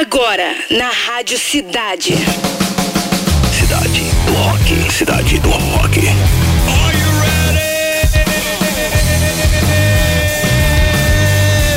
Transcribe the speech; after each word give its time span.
Agora, 0.00 0.56
na 0.70 0.88
Rádio 0.88 1.38
Cidade. 1.38 2.14
Cidade 3.52 4.00
do 4.24 4.32
Rock. 4.32 4.90
Cidade 4.90 5.38
do 5.40 5.50
Rock. 5.50 5.98
Are 5.98 6.96
you 6.96 7.10
ready? 7.20 7.68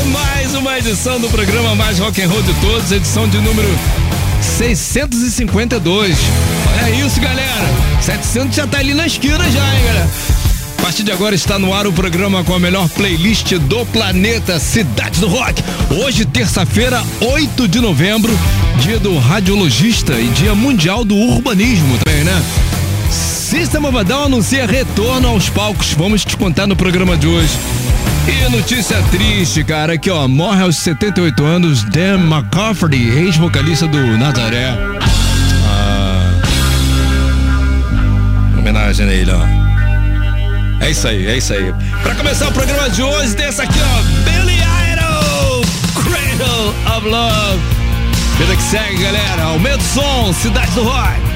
Mais 0.09 0.55
uma 0.55 0.79
edição 0.79 1.19
do 1.19 1.27
programa 1.27 1.75
mais 1.75 1.99
rock 1.99 2.21
and 2.21 2.29
roll 2.29 2.41
de 2.43 2.53
todos, 2.61 2.93
edição 2.93 3.27
de 3.27 3.39
número 3.39 3.67
652. 4.39 6.17
Olha 6.71 6.91
isso, 7.05 7.19
galera. 7.19 7.67
700 7.99 8.55
já 8.55 8.65
tá 8.65 8.77
ali 8.77 8.93
na 8.93 9.05
esquina 9.05 9.43
já, 9.51 9.75
hein, 9.75 9.83
galera. 9.85 10.09
A 10.83 10.87
partir 10.87 11.03
de 11.03 11.13
agora 11.13 11.33
está 11.33 11.57
no 11.57 11.73
ar 11.73 11.87
o 11.87 11.93
programa 11.93 12.43
com 12.43 12.53
a 12.53 12.59
melhor 12.59 12.89
playlist 12.89 13.53
do 13.53 13.85
planeta 13.85 14.59
Cidade 14.59 15.17
do 15.21 15.29
Rock. 15.29 15.63
Hoje, 15.89 16.25
terça-feira, 16.25 17.01
8 17.21 17.69
de 17.69 17.79
novembro, 17.79 18.37
dia 18.79 18.99
do 18.99 19.17
radiologista 19.17 20.19
e 20.19 20.27
dia 20.27 20.53
mundial 20.53 21.05
do 21.05 21.15
urbanismo 21.15 21.97
também, 21.99 22.25
né? 22.25 22.43
System 23.09 23.85
of 23.85 23.97
a 23.97 24.03
Down 24.03 24.25
anuncia 24.25 24.67
retorno 24.67 25.29
aos 25.29 25.47
palcos. 25.47 25.93
Vamos 25.93 26.25
te 26.25 26.35
contar 26.35 26.67
no 26.67 26.75
programa 26.75 27.15
de 27.15 27.27
hoje. 27.27 27.57
E 28.27 28.51
notícia 28.51 29.01
triste, 29.03 29.63
cara, 29.63 29.93
aqui 29.93 30.11
ó, 30.11 30.27
morre 30.27 30.63
aos 30.63 30.75
78 30.75 31.45
anos 31.45 31.83
Dan 31.85 32.19
McCafferty, 32.19 33.07
ex-vocalista 33.19 33.87
do 33.87 34.17
Nazaré. 34.17 34.75
Ah, 35.65 36.41
homenagem 38.57 39.07
a 39.07 39.13
ele, 39.13 39.31
ó. 39.31 39.62
É 40.83 40.91
isso 40.91 41.07
aí, 41.07 41.25
é 41.27 41.37
isso 41.37 41.53
aí. 41.53 41.73
Pra 42.01 42.13
começar 42.13 42.49
o 42.49 42.51
programa 42.51 42.89
de 42.89 43.01
hoje, 43.01 43.33
tem 43.37 43.45
essa 43.45 43.63
aqui, 43.63 43.79
ó, 43.79 44.01
Billy 44.29 44.57
Idol, 44.91 45.61
Cradle 46.03 46.97
of 46.97 47.07
Love. 47.07 47.61
Vida 48.37 48.53
que 48.53 48.63
segue, 48.63 49.01
galera. 49.01 49.43
Aumenta 49.43 49.77
o 49.77 49.81
som, 49.81 50.33
Cidade 50.33 50.71
do 50.71 50.83
Rock. 50.83 51.32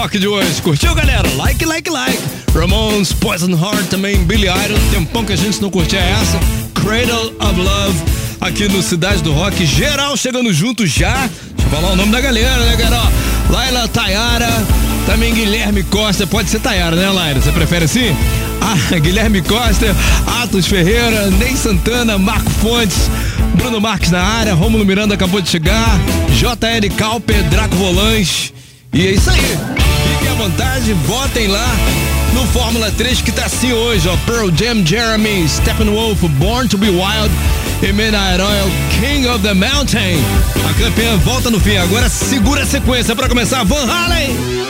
Rock 0.00 0.18
de 0.18 0.26
hoje. 0.26 0.62
Curtiu, 0.62 0.94
galera? 0.94 1.28
Like, 1.36 1.62
like, 1.62 1.90
like. 1.90 2.18
Ramones, 2.54 3.12
Poison 3.12 3.50
Heart, 3.50 3.90
também 3.90 4.16
Billy 4.24 4.46
Idol. 4.48 4.78
Tempão 4.90 5.26
que 5.26 5.34
a 5.34 5.36
gente 5.36 5.60
não 5.60 5.68
curtia 5.68 6.00
essa. 6.00 6.40
Cradle 6.72 7.34
of 7.38 7.60
Love, 7.60 7.98
aqui 8.40 8.66
no 8.66 8.82
Cidade 8.82 9.22
do 9.22 9.30
Rock. 9.30 9.66
Geral 9.66 10.16
chegando 10.16 10.50
junto 10.54 10.86
já. 10.86 11.28
Deixa 11.54 11.66
eu 11.66 11.70
falar 11.70 11.92
o 11.92 11.96
nome 11.96 12.10
da 12.10 12.18
galera, 12.18 12.64
né, 12.64 12.76
galera? 12.76 13.12
Laila 13.50 13.86
Tayara, 13.88 14.48
também 15.04 15.34
Guilherme 15.34 15.82
Costa. 15.82 16.26
Pode 16.26 16.48
ser 16.48 16.60
Tayara, 16.60 16.96
né, 16.96 17.10
Laila? 17.10 17.38
Você 17.38 17.52
prefere 17.52 17.84
assim? 17.84 18.16
Ah, 18.62 18.98
Guilherme 18.98 19.40
Costa, 19.40 19.96
Atos 20.42 20.66
Ferreira, 20.66 21.30
Ney 21.30 21.56
Santana, 21.56 22.18
Marco 22.18 22.50
Fontes, 22.50 23.10
Bruno 23.54 23.80
Marques 23.80 24.10
na 24.10 24.22
área, 24.22 24.54
Romulo 24.54 24.84
Miranda 24.84 25.14
acabou 25.14 25.40
de 25.40 25.48
chegar, 25.48 25.98
JL 26.38 26.94
Calper, 26.94 27.42
Draco 27.44 27.74
Volante. 27.76 28.59
E 28.92 29.06
é 29.06 29.10
isso 29.12 29.30
aí. 29.30 29.40
Fiquem 30.12 30.28
à 30.28 30.34
vontade, 30.34 30.92
votem 31.06 31.46
lá 31.46 31.76
no 32.34 32.44
Fórmula 32.48 32.90
3 32.90 33.22
que 33.22 33.30
tá 33.30 33.44
assim 33.44 33.72
hoje, 33.72 34.08
ó. 34.08 34.16
Pearl 34.26 34.50
Jam, 34.56 34.84
Jeremy, 34.84 35.48
Steppenwolf, 35.48 36.20
Born 36.38 36.68
to 36.68 36.76
be 36.76 36.88
Wild 36.88 37.30
e 37.82 37.92
Midnight 37.92 38.40
Oil, 38.40 38.70
King 39.00 39.28
of 39.28 39.40
the 39.40 39.54
Mountain. 39.54 40.18
A 40.68 40.74
campeã 40.82 41.16
volta 41.18 41.50
no 41.50 41.60
fim, 41.60 41.76
agora 41.76 42.08
segura 42.08 42.62
a 42.62 42.66
sequência 42.66 43.14
para 43.14 43.28
começar 43.28 43.64
Van 43.64 43.86
Halen. 43.86 44.69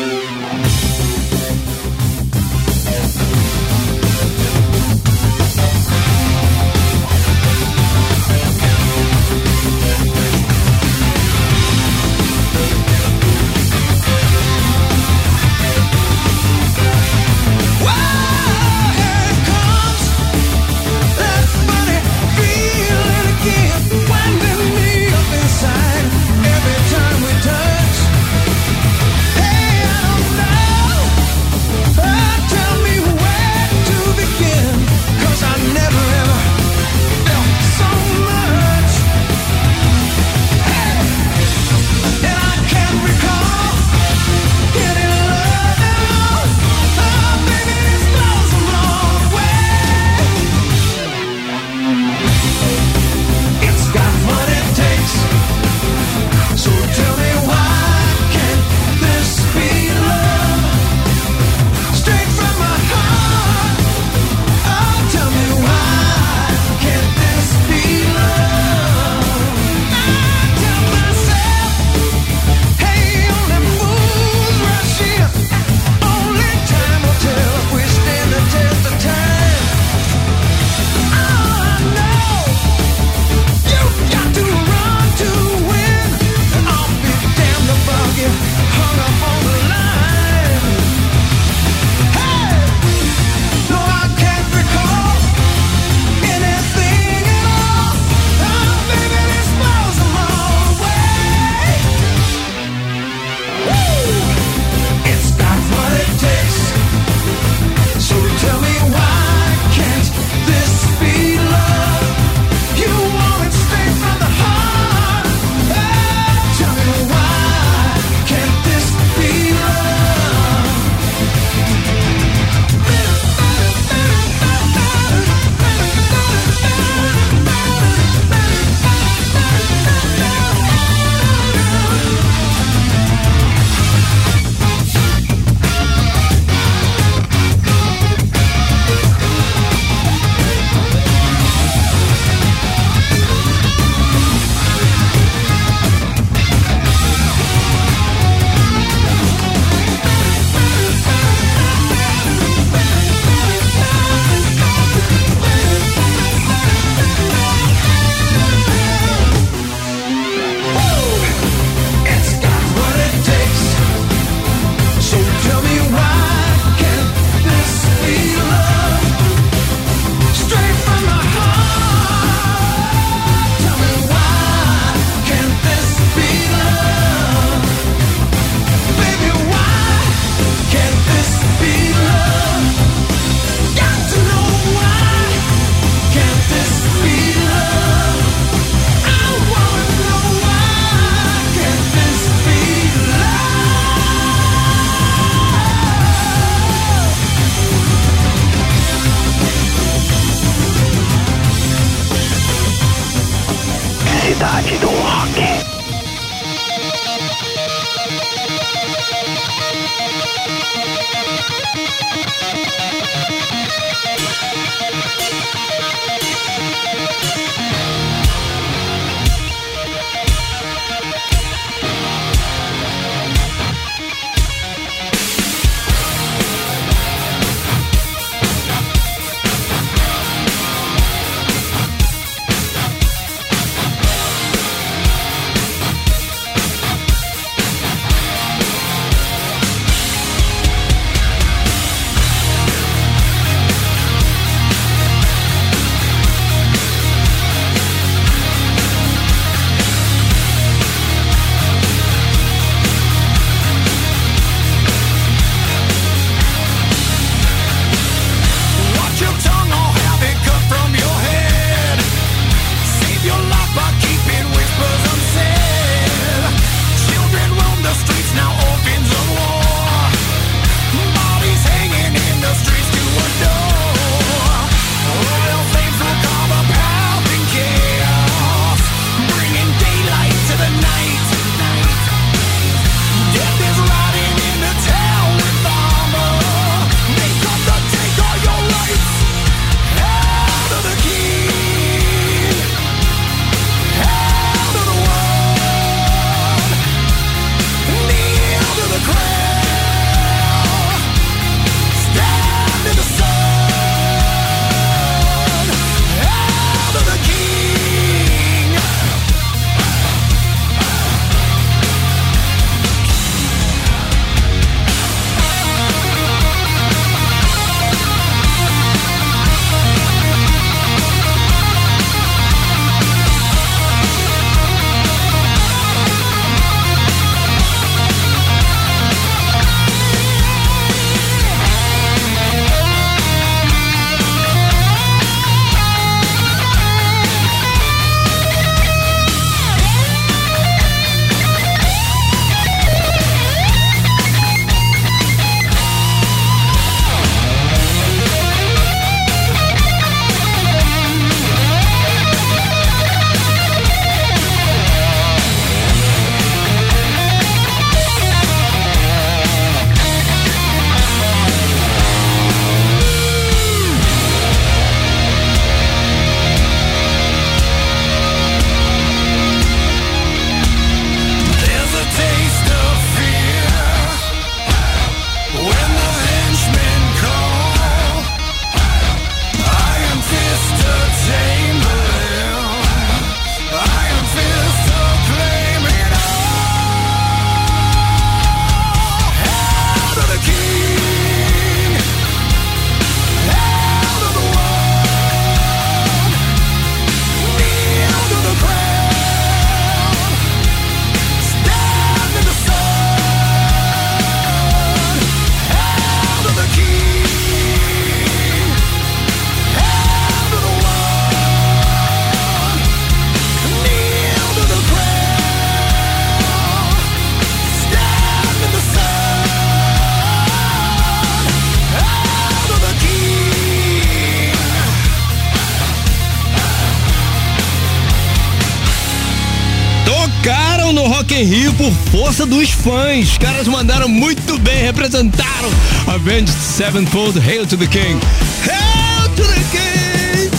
Força 432.30 432.46
dos 432.46 432.70
fãs. 432.70 433.32
Os 433.32 433.38
caras 433.38 433.66
mandaram 433.66 434.08
muito 434.08 434.56
bem, 434.60 434.84
representaram 434.84 435.68
Avenged 436.06 436.48
Sevenfold, 436.48 437.36
Hail 437.40 437.66
to 437.66 437.76
the 437.76 437.88
King. 437.88 438.20
Hail 438.64 439.28
to 439.34 439.42
the 439.42 439.60
King! 439.72 440.50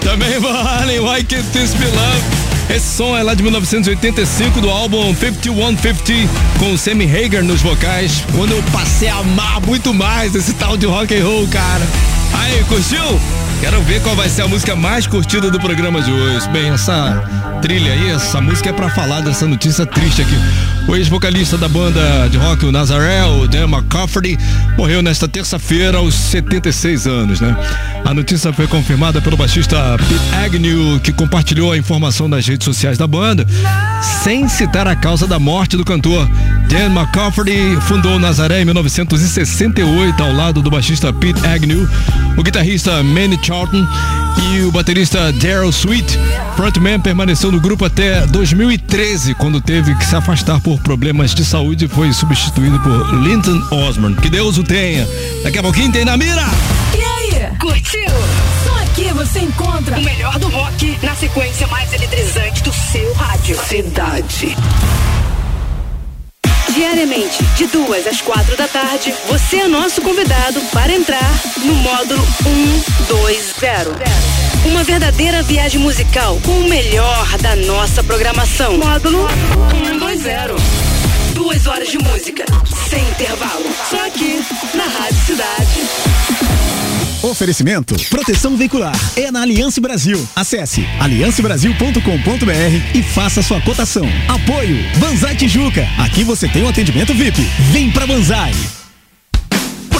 Também 0.00 0.38
valem 0.38 1.00
Why 1.00 1.24
Can't 1.24 1.48
This 1.48 1.74
Be 1.74 1.86
Love? 1.86 2.72
Esse 2.72 2.96
som 2.96 3.16
é 3.16 3.22
lá 3.24 3.34
de 3.34 3.42
1985 3.42 4.60
do 4.60 4.70
álbum 4.70 5.12
5150 5.12 6.30
com 6.60 6.72
o 6.72 6.78
Sammy 6.78 7.04
Hagar 7.04 7.42
nos 7.42 7.60
vocais. 7.60 8.22
Quando 8.36 8.52
eu 8.52 8.62
passei 8.70 9.08
a 9.08 9.16
amar 9.16 9.60
muito 9.62 9.92
mais 9.92 10.36
esse 10.36 10.52
tal 10.52 10.76
de 10.76 10.86
rock 10.86 11.12
and 11.16 11.24
roll, 11.24 11.48
cara. 11.48 11.84
Aí, 12.32 12.62
curtiu? 12.64 13.20
Quero 13.60 13.80
ver 13.82 14.02
qual 14.02 14.16
vai 14.16 14.28
ser 14.28 14.42
a 14.42 14.48
música 14.48 14.74
mais 14.74 15.06
curtida 15.06 15.48
do 15.48 15.60
programa 15.60 16.02
de 16.02 16.10
hoje. 16.10 16.48
Bem, 16.48 16.70
essa 16.70 17.22
trilha 17.62 17.92
aí, 17.92 18.10
essa 18.10 18.40
música 18.40 18.70
é 18.70 18.72
pra 18.72 18.90
falar 18.90 19.20
dessa 19.20 19.46
notícia 19.46 19.86
triste 19.86 20.22
aqui. 20.22 20.34
O 20.88 20.96
ex-vocalista 20.96 21.56
da 21.56 21.68
banda 21.68 22.28
de 22.28 22.36
rock, 22.36 22.66
o 22.66 22.72
Nazarel, 22.72 23.46
Dan 23.48 23.64
McCafferty, 23.64 24.38
morreu 24.76 25.00
nesta 25.00 25.28
terça-feira 25.28 25.98
aos 25.98 26.14
76 26.14 27.06
anos, 27.06 27.40
né? 27.40 27.56
A 28.04 28.12
notícia 28.12 28.52
foi 28.52 28.66
confirmada 28.66 29.20
pelo 29.20 29.36
baixista 29.36 29.96
Pete 29.96 30.34
Agnew, 30.44 31.00
que 31.00 31.12
compartilhou 31.12 31.72
a 31.72 31.78
informação 31.78 32.28
nas 32.28 32.46
redes 32.46 32.64
sociais 32.64 32.98
da 32.98 33.06
banda, 33.06 33.46
sem 34.22 34.48
citar 34.48 34.86
a 34.86 34.96
causa 34.96 35.26
da 35.26 35.38
morte 35.38 35.76
do 35.76 35.84
cantor. 35.84 36.28
Dan 36.68 36.92
McCafferty 36.92 37.78
fundou 37.82 38.18
Nazaré 38.18 38.60
em 38.60 38.64
1968 38.64 40.22
ao 40.22 40.32
lado 40.32 40.60
do 40.60 40.70
baixista 40.70 41.12
Pete 41.12 41.46
Agnew, 41.46 41.88
o 42.36 42.42
guitarrista 42.42 43.02
Manny 43.02 43.38
Charlton 43.42 43.86
e 44.38 44.62
o 44.62 44.72
baterista 44.72 45.32
Daryl 45.32 45.70
Sweet. 45.70 46.18
Frontman 46.56 47.00
permaneceu 47.00 47.50
no 47.50 47.60
grupo 47.60 47.84
até 47.84 48.26
2013, 48.26 49.34
quando 49.34 49.60
teve 49.60 49.94
que 49.94 50.04
se 50.04 50.14
afastar 50.14 50.60
por 50.60 50.80
problemas 50.80 51.34
de 51.34 51.44
saúde 51.44 51.86
e 51.86 51.88
foi 51.88 52.12
substituído 52.12 52.78
por 52.80 53.14
Linton 53.22 53.60
Osborne. 53.70 54.16
Que 54.16 54.30
Deus 54.30 54.58
o 54.58 54.62
tenha. 54.64 55.06
Daqui 55.42 55.58
a 55.58 55.62
pouquinho 55.62 55.92
tem 55.92 56.04
na 56.04 56.16
mira. 56.16 56.46
E 56.94 57.02
aí? 57.02 57.56
Curtiu? 57.58 58.10
Só 58.64 58.82
aqui 58.82 59.12
você 59.12 59.40
encontra 59.40 59.98
O 59.98 60.02
melhor 60.02 60.38
do 60.38 60.48
rock 60.48 60.98
na 61.02 61.14
sequência 61.14 61.66
mais 61.68 61.92
eletrizante 61.92 62.62
do 62.62 62.72
seu 62.72 63.12
rádio. 63.14 63.56
Cidade. 63.66 64.56
Diariamente, 66.74 67.44
de 67.54 67.66
duas 67.66 68.06
às 68.06 68.22
quatro 68.22 68.56
da 68.56 68.66
tarde, 68.66 69.14
você 69.28 69.58
é 69.58 69.68
nosso 69.68 70.00
convidado 70.00 70.58
para 70.72 70.90
entrar 70.90 71.30
no 71.58 71.74
módulo 71.74 72.26
120. 72.42 73.92
Uma 74.64 74.82
verdadeira 74.82 75.42
viagem 75.42 75.78
musical 75.78 76.40
com 76.42 76.60
o 76.60 76.68
melhor 76.68 77.36
da 77.38 77.54
nossa 77.56 78.02
programação. 78.02 78.78
Módulo 78.78 79.28
120. 79.70 81.34
Duas 81.34 81.66
horas 81.66 81.88
de 81.88 81.98
música, 81.98 82.46
sem 82.88 83.06
intervalo. 83.06 83.66
Só 83.90 84.06
aqui, 84.06 84.42
na 84.74 84.84
Rádio 84.84 85.26
Cidade. 85.26 86.51
Oferecimento 87.22 87.94
Proteção 88.10 88.56
Veicular 88.56 88.98
é 89.16 89.30
na 89.30 89.42
Aliança 89.42 89.80
Brasil. 89.80 90.28
Acesse 90.34 90.84
aliancebrasil.com.br 90.98 92.96
e 92.96 93.02
faça 93.02 93.40
sua 93.42 93.60
cotação. 93.60 94.04
Apoio 94.28 94.76
Banzai 94.98 95.36
Tijuca. 95.36 95.86
Aqui 95.98 96.24
você 96.24 96.48
tem 96.48 96.64
um 96.64 96.68
atendimento 96.68 97.14
VIP. 97.14 97.42
Vem 97.70 97.92
pra 97.92 98.06
Banzai. 98.06 98.52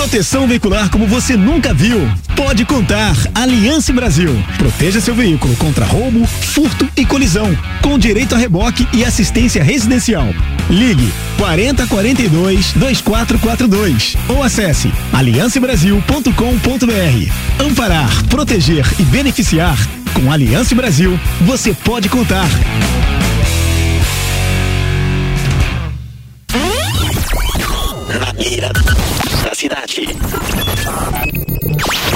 Proteção 0.02 0.48
veicular 0.48 0.90
como 0.90 1.06
você 1.06 1.36
nunca 1.36 1.72
viu. 1.72 2.10
Pode 2.34 2.64
contar. 2.64 3.14
Aliança 3.36 3.92
Brasil. 3.92 4.30
Proteja 4.58 5.00
seu 5.00 5.14
veículo 5.14 5.54
contra 5.54 5.84
roubo, 5.84 6.26
furto 6.26 6.88
e 6.96 7.06
colisão. 7.06 7.56
Com 7.80 7.96
direito 7.96 8.34
a 8.34 8.38
reboque 8.38 8.84
e 8.92 9.04
assistência 9.04 9.62
residencial. 9.62 10.26
Ligue 10.68 11.08
40 11.38 11.86
42 11.86 12.72
2442 12.72 14.16
ou 14.28 14.42
acesse 14.42 14.92
aliancebrasil.com.br. 15.12 17.64
Amparar, 17.64 18.24
proteger 18.24 18.84
e 18.98 19.04
beneficiar. 19.04 19.78
Com 20.14 20.32
Aliança 20.32 20.74
Brasil, 20.74 21.16
você 21.42 21.72
pode 21.72 22.08
contar. 22.08 22.48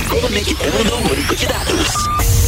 Conectando 0.08 0.94
o 0.94 1.12
único 1.12 1.34
de 1.34 1.46
dados. 1.46 1.88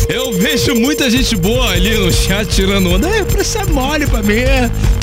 Eu 0.08 0.32
vejo 0.38 0.76
muita 0.76 1.10
gente 1.10 1.34
boa 1.34 1.72
ali 1.72 1.98
no 1.98 2.12
chat 2.12 2.46
tirando 2.46 2.88
onda. 2.92 3.08
É, 3.08 3.24
preço 3.24 3.58
é 3.58 3.64
mole 3.64 4.06
pra 4.06 4.22
mim. 4.22 4.44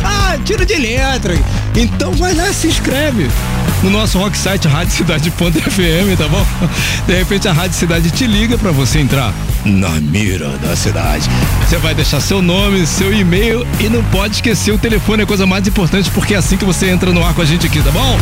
Ah, 0.01 0.38
tiro 0.45 0.65
de 0.65 0.75
letra. 0.75 1.34
Então 1.76 2.14
vai 2.14 2.34
lá, 2.34 2.54
se 2.54 2.68
inscreve 2.68 3.28
no 3.84 3.90
nosso 3.90 4.18
rock 4.18 4.38
site 4.38 4.68
radiocidade.fm, 4.68 6.18
tá 6.18 6.28
bom? 6.28 6.46
De 7.06 7.14
repente 7.14 7.48
a 7.48 7.54
Rádio 7.54 7.78
Cidade 7.78 8.10
te 8.12 8.26
liga 8.26 8.58
pra 8.58 8.72
você 8.72 9.00
entrar 9.00 9.34
na 9.66 9.90
mira 10.00 10.50
da 10.58 10.76
cidade. 10.76 11.30
Você 11.68 11.78
vai 11.78 11.94
deixar 11.94 12.22
seu 12.22 12.42
nome, 12.42 12.88
seu 12.88 13.14
e-mail 13.14 13.68
e 13.80 13.90
não 13.90 14.04
pode 14.06 14.36
esquecer 14.36 14.72
o 14.72 14.78
telefone, 14.78 15.22
é 15.22 15.24
a 15.24 15.28
coisa 15.28 15.46
mais 15.46 15.68
importante 15.68 16.10
porque 16.12 16.34
é 16.34 16.38
assim 16.38 16.56
que 16.56 16.64
você 16.64 16.90
entra 16.90 17.12
no 17.12 17.24
ar 17.24 17.34
com 17.34 17.42
a 17.42 17.46
gente 17.46 17.68
aqui, 17.68 17.82
tá 17.82 17.92
bom? 17.92 18.20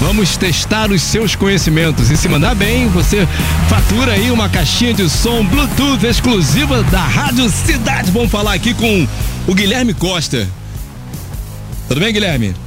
Vamos 0.00 0.36
testar 0.36 0.90
os 0.90 1.02
seus 1.02 1.36
conhecimentos 1.36 2.10
e 2.10 2.16
se 2.16 2.28
mandar 2.28 2.54
bem, 2.54 2.88
você 2.88 3.28
fatura 3.68 4.12
aí 4.12 4.30
uma 4.30 4.48
caixinha 4.48 4.94
de 4.94 5.08
som 5.10 5.44
Bluetooth 5.44 6.04
exclusiva 6.06 6.82
da 6.84 7.02
Rádio 7.02 7.50
Cidade. 7.50 8.10
Vamos 8.10 8.30
falar 8.30 8.54
aqui 8.54 8.72
com 8.72 9.06
o 9.46 9.54
Guilherme 9.54 9.92
Costa. 9.92 10.48
Tudo 11.86 12.00
bem, 12.00 12.12
Guilherme? 12.12 12.63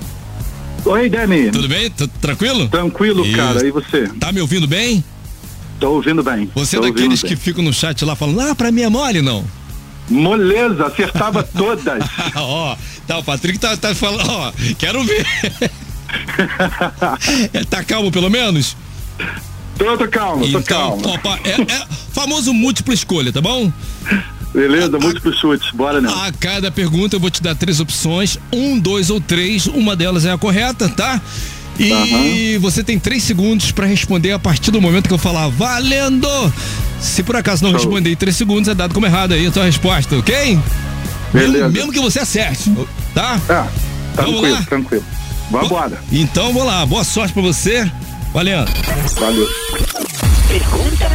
Oi, 0.88 1.10
Dani. 1.10 1.52
Tudo 1.52 1.68
bem? 1.68 1.90
Tudo 1.92 2.12
tranquilo? 2.22 2.68
Tranquilo, 2.70 3.26
Isso. 3.26 3.36
cara. 3.38 3.66
E 3.68 3.72
você? 3.72 4.08
Tá 4.20 4.32
me 4.32 4.40
ouvindo 4.42 4.68
bem? 4.68 5.04
Tô 5.80 5.92
ouvindo 5.92 6.24
bem. 6.24 6.50
Você 6.56 6.78
é 6.78 6.80
Tô 6.80 6.86
daqueles 6.88 7.06
ouvindo 7.24 7.30
que 7.30 7.36
bem. 7.36 7.44
ficam 7.44 7.64
no 7.64 7.74
chat 7.74 8.04
lá 8.06 8.16
falando, 8.16 8.40
ah, 8.42 8.56
pra 8.56 8.72
mim 8.72 8.82
é 8.82 8.90
mole, 8.90 9.22
não? 9.22 9.44
Moleza, 10.10 10.86
acertava 10.88 11.44
todas. 11.56 12.04
ó, 12.36 12.76
tá, 13.06 13.18
o 13.18 13.24
Patrick 13.24 13.60
tá, 13.60 13.76
tá 13.76 13.94
falando, 13.94 14.30
ó, 14.30 14.52
quero 14.80 15.04
ver. 15.04 15.26
É, 17.54 17.64
tá 17.70 17.84
calmo 17.84 18.12
pelo 18.12 18.30
menos? 18.30 18.76
tô, 19.78 19.98
tô 19.98 20.08
calmo, 20.08 20.42
tô 20.52 20.60
Então, 20.60 20.64
calmo. 20.64 21.10
opa, 21.14 21.40
é, 21.44 21.62
é 21.62 21.88
famoso 22.14 22.54
múltipla 22.54 22.94
escolha, 22.94 23.32
tá 23.34 23.42
bom? 23.42 23.72
Beleza, 24.54 24.98
múltiplo 24.98 25.34
chute. 25.34 25.76
Bora, 25.76 26.02
né? 26.02 26.10
A 26.10 26.32
cada 26.32 26.72
pergunta 26.72 27.16
eu 27.16 27.20
vou 27.20 27.30
te 27.30 27.42
dar 27.44 27.54
três 27.56 27.80
opções, 27.80 28.40
um, 28.52 28.80
dois 28.80 29.10
ou 29.10 29.20
três, 29.22 29.68
uma 29.68 29.96
delas 29.96 30.26
é 30.26 30.32
a 30.32 30.38
correta, 30.38 30.90
tá? 30.90 31.22
E 31.80 32.58
você 32.60 32.84
tem 32.84 32.98
três 32.98 33.22
segundos 33.24 33.72
pra 33.72 33.86
responder 33.86 34.32
a 34.32 34.40
partir 34.40 34.72
do 34.72 34.82
momento 34.82 35.08
que 35.08 35.14
eu 35.14 35.18
falar 35.18 35.48
valendo. 35.50 36.28
Se 37.00 37.22
por 37.22 37.36
acaso 37.36 37.64
não 37.64 37.70
Show. 37.72 37.80
responder 37.82 38.12
em 38.12 38.16
três 38.16 38.36
segundos, 38.36 38.68
é 38.68 38.74
dado 38.74 38.96
como 38.96 39.06
errado 39.06 39.34
aí 39.34 39.46
a 39.46 39.52
tua 39.52 39.66
resposta, 39.66 40.18
ok? 40.18 40.58
Beleza. 41.32 41.52
Mesmo, 41.68 41.70
mesmo 41.72 41.92
que 41.92 42.00
você 42.00 42.20
acerte, 42.20 42.72
tá? 43.14 43.40
Ah, 43.48 43.68
Vamos 44.16 44.32
tranquilo, 44.32 44.52
lá? 44.56 44.62
tranquilo. 44.64 45.06
Vambora. 45.52 46.00
Então 46.12 46.52
vamos 46.52 46.66
lá, 46.66 46.84
boa 46.86 47.04
sorte 47.04 47.32
pra 47.34 47.44
você. 47.44 47.90
Valendo. 48.34 48.72
Valeu. 49.20 49.48
Pergunta 50.48 51.12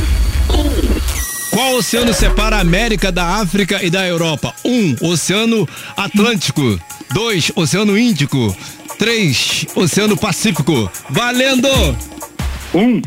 Qual 1.53 1.75
oceano 1.75 2.15
separa 2.15 2.57
a 2.57 2.61
América 2.61 3.13
da 3.13 3.37
África 3.37 3.83
e 3.85 3.91
da 3.91 4.07
Europa? 4.07 4.55
1. 4.65 4.71
Um, 4.71 4.97
oceano 5.11 5.69
Atlântico. 5.95 6.81
2. 7.13 7.53
Oceano 7.55 7.99
Índico. 7.99 8.57
3. 8.99 9.67
Oceano 9.75 10.17
Pacífico. 10.17 10.91
Valendo! 11.11 11.69
Um. 12.73 13.03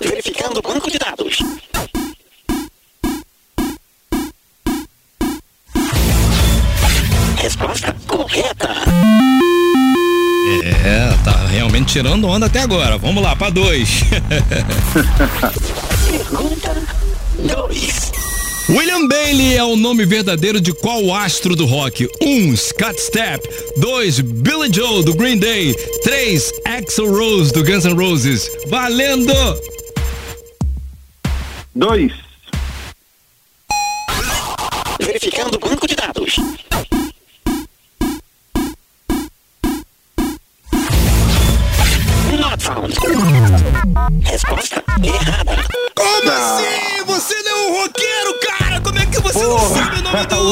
verificando 0.00 0.60
o 0.60 0.62
banco 0.62 0.90
de 0.90 0.98
dados. 0.98 1.38
Resposta 7.36 7.94
correta. 8.06 8.70
É, 10.86 11.14
tá 11.22 11.46
realmente 11.48 11.92
tirando 11.92 12.26
onda 12.26 12.46
até 12.46 12.60
agora. 12.60 12.96
Vamos 12.96 13.22
lá, 13.22 13.36
pra 13.36 13.50
2. 13.50 14.04
dois. 17.44 18.12
William 18.68 19.06
Bailey 19.06 19.56
é 19.56 19.62
o 19.62 19.76
nome 19.76 20.06
verdadeiro 20.06 20.60
de 20.60 20.72
qual 20.72 21.12
astro 21.12 21.54
do 21.54 21.66
rock? 21.66 22.08
1. 22.22 22.26
Um, 22.26 22.56
Scott 22.56 22.98
Stapp 22.98 23.46
2. 23.76 24.22
Billy 24.22 24.72
Joe, 24.72 25.04
do 25.04 25.14
Green 25.14 25.38
Day 25.38 25.74
3. 26.02 26.52
Axel 26.64 27.10
Rose, 27.10 27.52
do 27.52 27.62
Guns 27.62 27.84
N' 27.84 27.94
Roses 27.94 28.50
Valendo! 28.68 29.34
2 31.74 32.23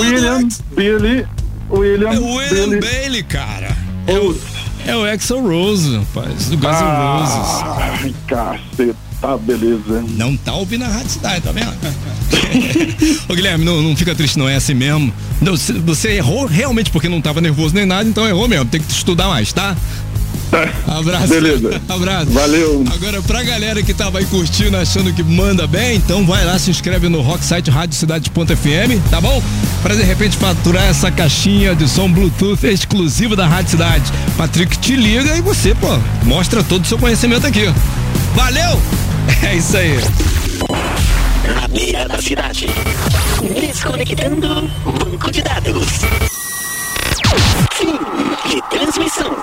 William, 0.00 0.48
Billy, 0.76 1.26
William. 1.70 2.11
É 2.11 2.18
William 2.18 2.68
Bailey. 2.68 2.81
Bailey, 2.81 3.22
cara. 3.22 3.76
É 4.07 4.18
o, 4.18 4.37
é 4.87 4.96
o 4.96 5.05
Axel 5.05 5.40
Rose, 5.42 5.96
rapaz, 5.96 6.46
do 6.48 6.57
Guns 6.57 6.76
N' 6.81 6.85
Roses. 6.85 7.62
Ai, 8.02 8.14
caceta, 8.26 8.96
tá, 9.20 9.37
beleza. 9.37 10.05
Não 10.16 10.37
tá 10.37 10.55
ouvindo 10.55 10.85
a 10.85 10.88
Rádio 10.88 11.11
Cidade, 11.11 11.40
tá 11.42 11.52
vendo? 11.52 11.72
Ô 13.28 13.35
Guilherme, 13.35 13.64
não, 13.64 13.81
não 13.83 13.96
fica 13.96 14.14
triste, 14.14 14.38
não 14.38 14.48
é 14.48 14.57
assim 14.57 14.74
mesmo. 14.74 15.12
Não, 15.40 15.57
você- 15.57 15.72
você 15.74 16.12
errou 16.12 16.46
realmente 16.46 16.90
porque 16.90 17.09
não 17.09 17.20
tava 17.20 17.40
nervoso 17.40 17.74
nem 17.74 17.87
nada, 17.87 18.09
então 18.09 18.26
errou 18.26 18.48
mesmo. 18.48 18.64
Tem 18.66 18.81
que 18.81 18.90
estudar 18.90 19.28
mais, 19.28 19.52
tá? 19.52 19.76
Abraço. 20.86 21.28
Beleza. 21.28 21.80
Abraço. 21.88 22.30
Valeu. 22.30 22.84
Agora, 22.92 23.22
pra 23.22 23.42
galera 23.42 23.82
que 23.82 23.94
tava 23.94 24.18
aí 24.18 24.26
curtindo, 24.26 24.76
achando 24.76 25.12
que 25.12 25.22
manda 25.22 25.66
bem, 25.66 25.96
então 25.96 26.26
vai 26.26 26.44
lá, 26.44 26.58
se 26.58 26.70
inscreve 26.70 27.08
no 27.08 27.20
Rock 27.20 27.44
Site 27.44 27.70
Rádio 27.70 27.96
Cidade.fm, 27.96 29.10
tá 29.10 29.20
bom? 29.20 29.42
Pra 29.82 29.94
de 29.94 30.02
repente 30.02 30.36
faturar 30.36 30.84
essa 30.84 31.10
caixinha 31.10 31.74
de 31.74 31.88
som 31.88 32.10
Bluetooth 32.10 32.66
exclusiva 32.66 33.34
da 33.34 33.46
Rádio 33.46 33.72
Cidade. 33.72 34.04
Patrick 34.36 34.78
te 34.78 34.94
liga 34.96 35.36
e 35.36 35.40
você, 35.40 35.74
pô, 35.74 35.98
mostra 36.24 36.62
todo 36.62 36.84
o 36.84 36.86
seu 36.86 36.98
conhecimento 36.98 37.46
aqui. 37.46 37.72
Valeu! 38.34 38.80
É 39.42 39.54
isso 39.54 39.76
aí. 39.76 39.98
Na 41.54 41.68
beira 41.68 42.08
da 42.08 42.20
cidade. 42.20 42.66
Desconectando 43.60 44.68
banco 44.84 45.30
de 45.30 45.42
dados. 45.42 46.00
Fim 47.72 47.98
de 48.48 48.62
transmissão. 48.70 49.36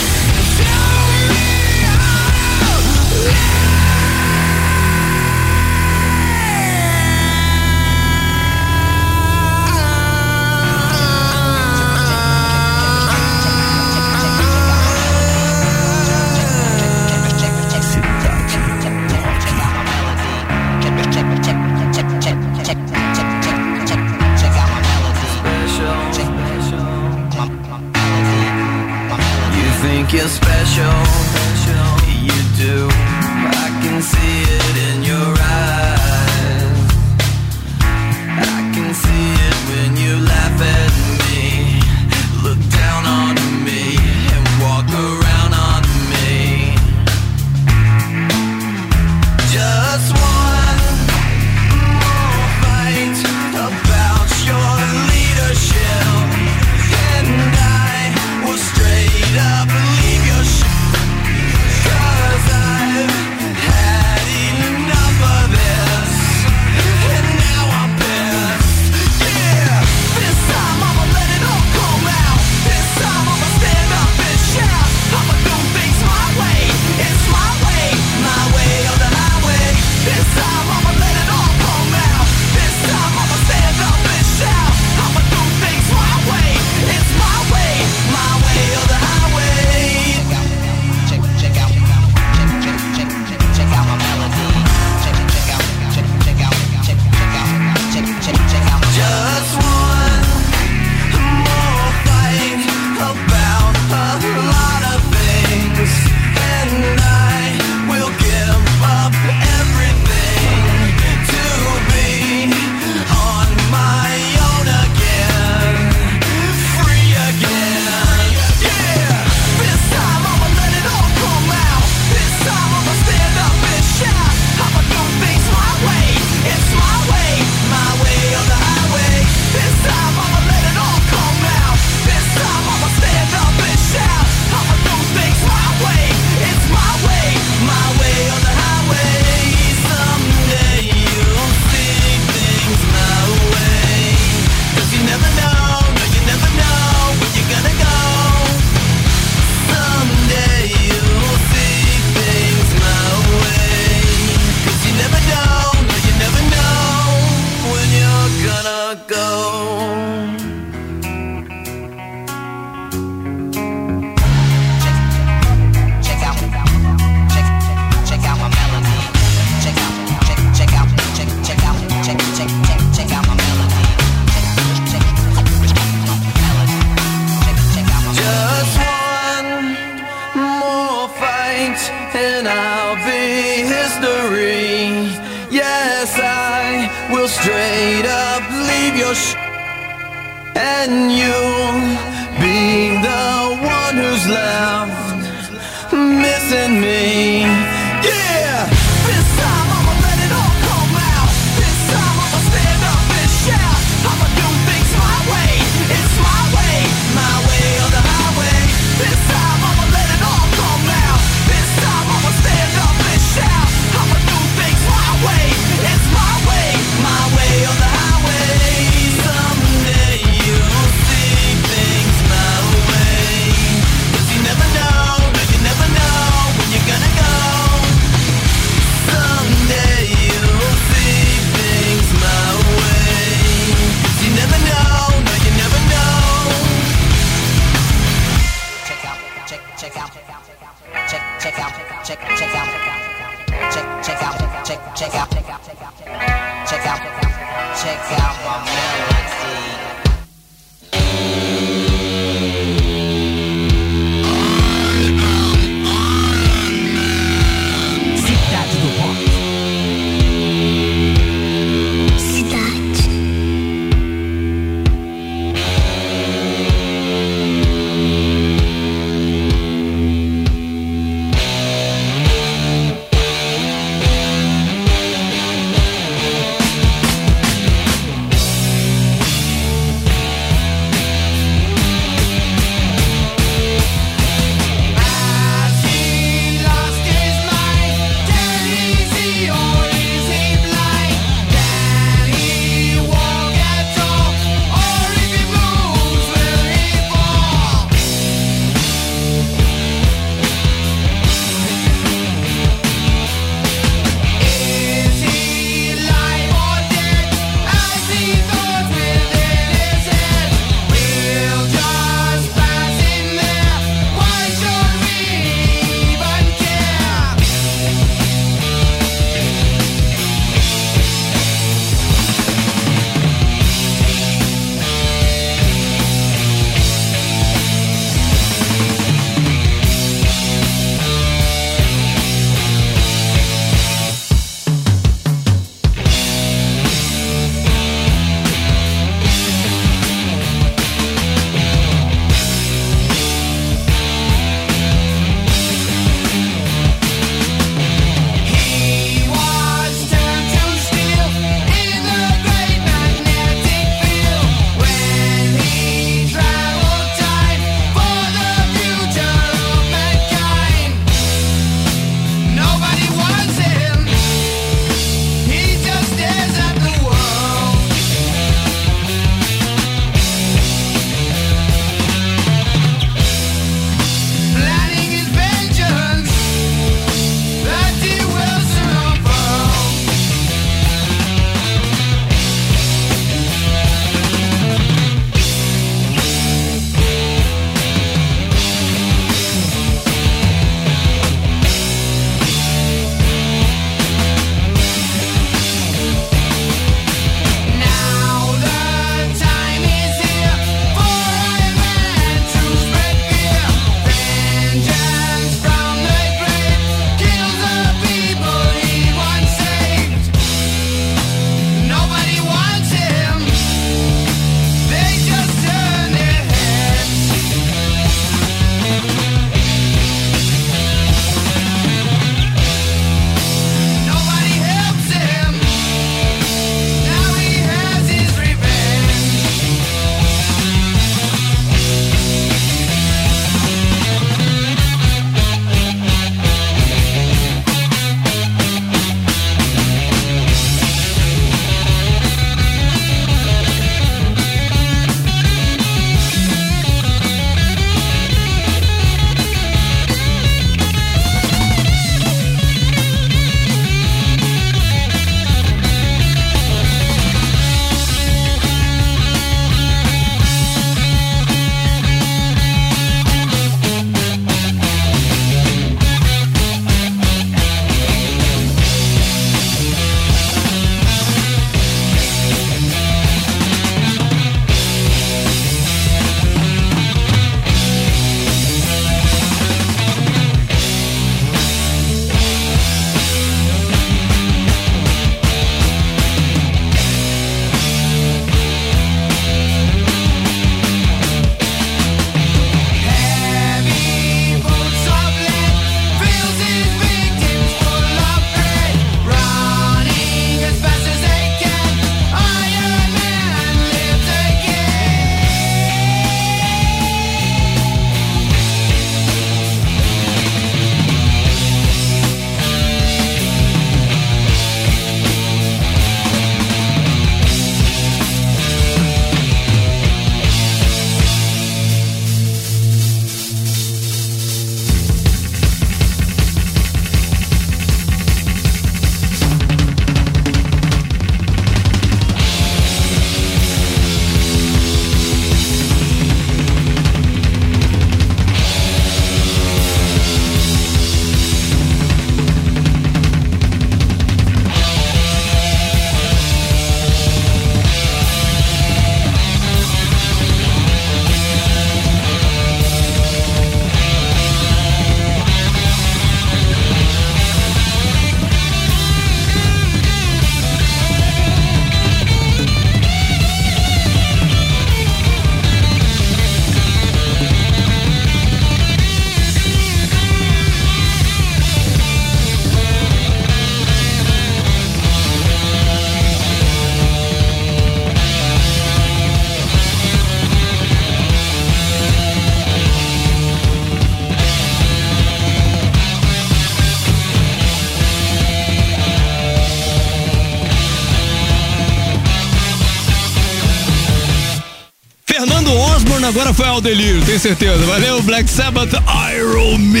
Agora 596.30 596.54
foi 596.54 596.66
ao 596.66 596.80
delírio, 596.80 597.20
tenho 597.22 597.40
certeza. 597.40 597.84
Valeu, 597.86 598.22
Black 598.22 598.48
Sabbath, 598.48 598.92
Iron 599.34 599.78
Man. 599.78 600.00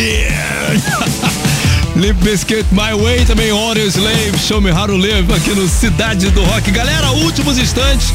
Limp 2.00 2.22
Bizkit, 2.22 2.66
My 2.70 2.94
Way, 2.96 3.24
também 3.24 3.50
Audio 3.50 3.84
Slave, 3.86 4.38
Show 4.38 4.60
Me 4.60 4.70
How 4.70 4.86
to 4.86 4.96
Live 4.96 5.32
aqui 5.34 5.50
no 5.50 5.68
Cidade 5.68 6.30
do 6.30 6.44
Rock. 6.44 6.70
Galera, 6.70 7.10
últimos 7.10 7.58
instantes 7.58 8.14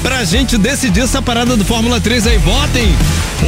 pra 0.00 0.24
gente 0.24 0.56
decidir 0.56 1.00
essa 1.00 1.20
parada 1.20 1.56
do 1.56 1.64
Fórmula 1.64 2.00
3 2.00 2.28
aí. 2.28 2.38
Votem! 2.38 2.88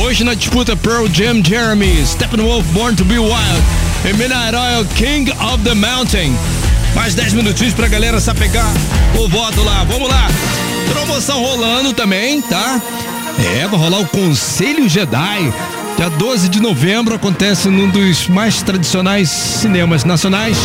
Hoje 0.00 0.24
na 0.24 0.34
disputa 0.34 0.76
Pearl 0.76 1.06
Jam, 1.06 1.40
Jeremy, 1.44 2.04
Steppenwolf, 2.04 2.66
Born 2.72 2.96
to 2.96 3.04
Be 3.04 3.20
Wild 3.20 3.62
e 4.04 4.12
Midnight 4.14 4.54
Oil, 4.54 4.84
King 4.96 5.30
of 5.30 5.62
the 5.62 5.74
Mountain. 5.74 6.36
Mais 6.96 7.14
10 7.14 7.34
minutinhos 7.34 7.72
pra 7.72 7.86
galera 7.86 8.18
sapegar 8.18 8.68
o 9.16 9.28
voto 9.28 9.62
lá. 9.62 9.84
Vamos 9.84 10.08
lá! 10.08 10.26
Promoção 10.92 11.40
rolando 11.40 11.92
também, 11.92 12.42
tá? 12.42 12.82
É, 13.38 13.66
vai 13.66 13.78
rolar 13.78 14.00
o 14.00 14.06
Conselho 14.06 14.88
Jedi. 14.88 15.52
Dia 15.96 16.10
12 16.10 16.48
de 16.48 16.60
novembro 16.60 17.14
acontece 17.14 17.68
num 17.68 17.88
dos 17.88 18.28
mais 18.28 18.62
tradicionais 18.62 19.28
cinemas 19.30 20.04
nacionais 20.04 20.56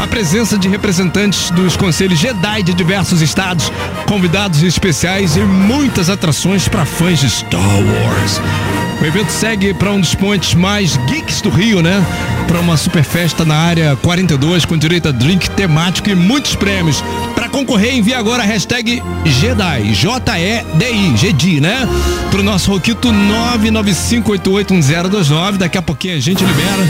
a 0.00 0.06
presença 0.06 0.58
de 0.58 0.68
representantes 0.68 1.50
dos 1.50 1.76
conselhos 1.76 2.18
Jedi 2.18 2.62
de 2.64 2.74
diversos 2.74 3.20
estados, 3.20 3.70
convidados 4.08 4.62
especiais 4.62 5.36
e 5.36 5.40
muitas 5.40 6.10
atrações 6.10 6.66
para 6.68 6.84
fãs 6.84 7.20
de 7.20 7.30
Star 7.30 7.60
Wars. 7.60 8.89
O 9.00 9.04
evento 9.04 9.30
segue 9.30 9.72
para 9.72 9.90
um 9.90 9.98
dos 9.98 10.14
pontos 10.14 10.54
mais 10.54 10.98
geeks 11.06 11.40
do 11.40 11.48
Rio, 11.48 11.80
né? 11.80 12.04
Para 12.46 12.60
uma 12.60 12.76
super 12.76 13.02
festa 13.02 13.46
na 13.46 13.56
área 13.56 13.96
42 13.96 14.66
com 14.66 14.76
direito 14.76 15.08
a 15.08 15.10
drink 15.10 15.48
temático 15.50 16.10
e 16.10 16.14
muitos 16.14 16.54
prêmios. 16.54 17.02
Para 17.34 17.48
concorrer, 17.48 17.94
envie 17.94 18.12
agora 18.12 18.42
a 18.42 18.46
hashtag 18.46 19.02
Jedi, 19.24 19.94
J-E-D-I, 19.94 21.16
Jedi, 21.16 21.60
né? 21.60 21.88
Pro 22.30 22.42
nosso 22.42 22.70
Roquito 22.70 23.08
995881029. 23.08 25.56
Daqui 25.56 25.78
a 25.78 25.82
pouquinho 25.82 26.16
a 26.16 26.20
gente 26.20 26.44
libera 26.44 26.86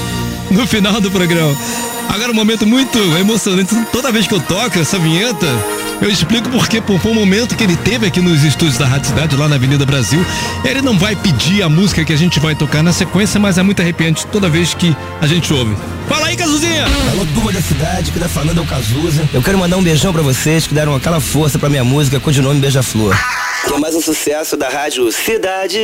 no 0.50 0.66
final 0.66 1.00
do 1.00 1.12
programa. 1.12 1.56
Agora 2.08 2.32
um 2.32 2.34
momento 2.34 2.66
muito 2.66 2.98
emocionante. 3.18 3.72
Toda 3.92 4.10
vez 4.10 4.26
que 4.26 4.34
eu 4.34 4.40
toco 4.40 4.80
essa 4.80 4.98
vinheta, 4.98 5.46
eu 6.00 6.08
explico 6.08 6.48
porque 6.50 6.80
foi 6.80 7.10
um 7.10 7.14
momento 7.14 7.56
que 7.56 7.62
ele 7.62 7.76
teve 7.76 8.06
aqui 8.06 8.20
nos 8.20 8.42
estúdios 8.42 8.78
da 8.78 8.86
Rádio 8.86 9.08
Cidade, 9.08 9.36
lá 9.36 9.48
na 9.48 9.56
Avenida 9.56 9.84
Brasil. 9.84 10.24
Ele 10.64 10.80
não 10.80 10.98
vai 10.98 11.14
pedir 11.14 11.62
a 11.62 11.68
música 11.68 12.04
que 12.04 12.12
a 12.12 12.16
gente 12.16 12.40
vai 12.40 12.54
tocar 12.54 12.82
na 12.82 12.92
sequência, 12.92 13.38
mas 13.38 13.58
é 13.58 13.62
muito 13.62 13.80
arrepiante 13.80 14.26
toda 14.26 14.48
vez 14.48 14.74
que 14.74 14.96
a 15.20 15.26
gente 15.26 15.52
ouve. 15.52 15.76
Fala 16.08 16.26
aí, 16.26 16.36
Cazuzinha! 16.36 16.84
Alô, 17.12 17.26
turma 17.34 17.52
da 17.52 17.60
cidade, 17.60 18.10
que 18.10 18.18
tá 18.18 18.28
falando 18.28 18.58
é 18.58 18.60
o 18.62 18.66
Cazuza. 18.66 19.28
Eu 19.32 19.42
quero 19.42 19.58
mandar 19.58 19.76
um 19.76 19.82
beijão 19.82 20.12
pra 20.12 20.22
vocês 20.22 20.66
que 20.66 20.74
deram 20.74 20.94
aquela 20.94 21.20
força 21.20 21.58
pra 21.58 21.68
minha 21.68 21.84
música 21.84 22.18
codinome 22.18 22.60
Beija-Flor. 22.60 23.16
Que 23.66 23.74
é 23.74 23.78
mais 23.78 23.94
um 23.94 24.00
sucesso 24.00 24.56
da 24.56 24.68
rádio 24.68 25.10
Cidade. 25.12 25.78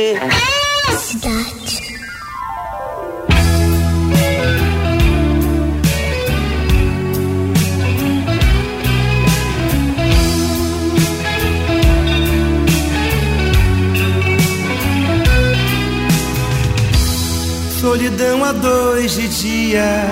Solidão 17.87 18.43
a 18.43 18.51
dois 18.51 19.15
de 19.15 19.29
dia, 19.29 20.05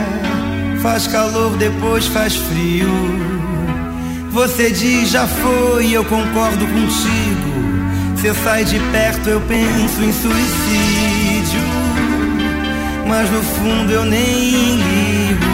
faz 0.81 1.07
calor, 1.07 1.57
depois 1.57 2.07
faz 2.07 2.33
frio. 2.33 2.87
Você 4.31 4.71
diz 4.71 5.09
já 5.09 5.27
foi, 5.27 5.91
eu 5.91 6.05
concordo 6.05 6.65
contigo. 6.65 8.15
Você 8.15 8.33
sai 8.33 8.63
de 8.63 8.79
perto, 8.93 9.29
eu 9.29 9.41
penso 9.41 10.01
em 10.01 10.13
suicídio. 10.13 11.59
Mas 13.09 13.29
no 13.29 13.43
fundo 13.43 13.91
eu 13.91 14.05
nem 14.05 14.77
ligo. 14.77 15.45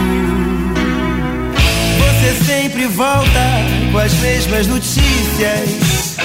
Você 1.98 2.44
sempre 2.44 2.86
volta 2.86 3.50
com 3.90 3.98
as 3.98 4.14
mesmas 4.14 4.68
notícias. 4.68 6.16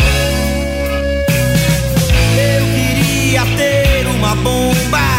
Eu 2.37 2.65
queria 2.75 3.41
ter 3.57 4.05
uma 4.05 4.35
bomba, 4.35 5.16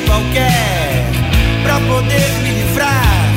qualquer, 0.00 1.04
pra 1.62 1.80
poder 1.80 2.30
me 2.42 2.50
livrar 2.50 3.32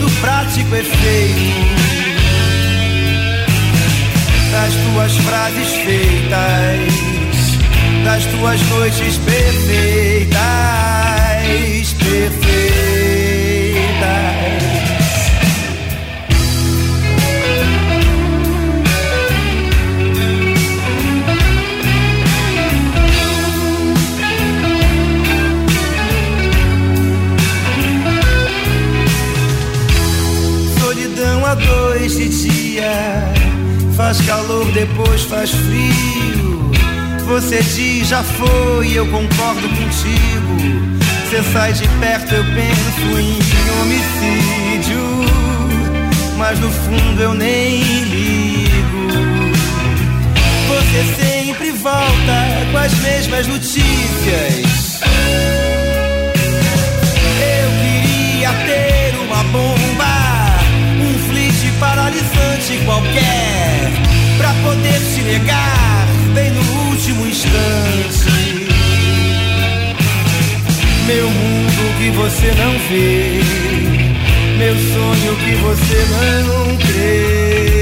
do 0.00 0.10
prático 0.20 0.74
efeito 0.74 1.82
das 4.52 4.74
tuas 4.74 5.16
frases 5.16 5.68
feitas, 5.78 6.78
das 8.04 8.24
tuas 8.26 8.60
noites 8.68 9.16
perfeitas, 9.18 10.36
perfeitas. 11.94 12.71
Dois 31.54 32.16
de 32.16 32.28
dia, 32.28 32.92
faz 33.96 34.20
calor, 34.22 34.64
depois 34.72 35.22
faz 35.22 35.50
frio. 35.50 36.70
Você 37.26 37.62
diz 37.62 38.08
já 38.08 38.22
foi, 38.22 38.92
eu 38.92 39.06
concordo 39.06 39.68
contigo. 39.68 41.02
Você 41.24 41.42
sai 41.52 41.72
de 41.72 41.88
perto, 42.00 42.34
eu 42.34 42.44
penso 42.44 43.18
em 43.18 43.38
homicídio. 43.80 45.00
Mas 46.36 46.58
no 46.58 46.70
fundo 46.70 47.22
eu 47.22 47.32
nem 47.34 47.80
ligo. 47.80 49.08
Você 50.68 51.22
sempre 51.22 51.70
volta 51.72 52.36
com 52.70 52.78
as 52.78 52.92
mesmas 52.98 53.46
notícias. 53.46 55.00
Eu 57.40 57.70
queria 57.80 58.50
ter 58.66 59.16
uma 59.24 59.42
bomba, 59.44 60.21
paralisante 61.82 62.78
qualquer, 62.84 63.90
pra 64.38 64.54
poder 64.62 65.00
te 65.12 65.20
negar 65.22 66.06
bem 66.32 66.50
no 66.52 66.62
último 66.90 67.26
instante. 67.26 68.30
Meu 71.08 71.28
mundo 71.28 71.82
que 71.98 72.10
você 72.10 72.54
não 72.62 72.72
vê, 72.88 73.42
meu 74.58 74.74
sonho 74.92 75.36
que 75.44 75.54
você 75.56 75.98
não 76.12 76.76
crê, 76.76 77.81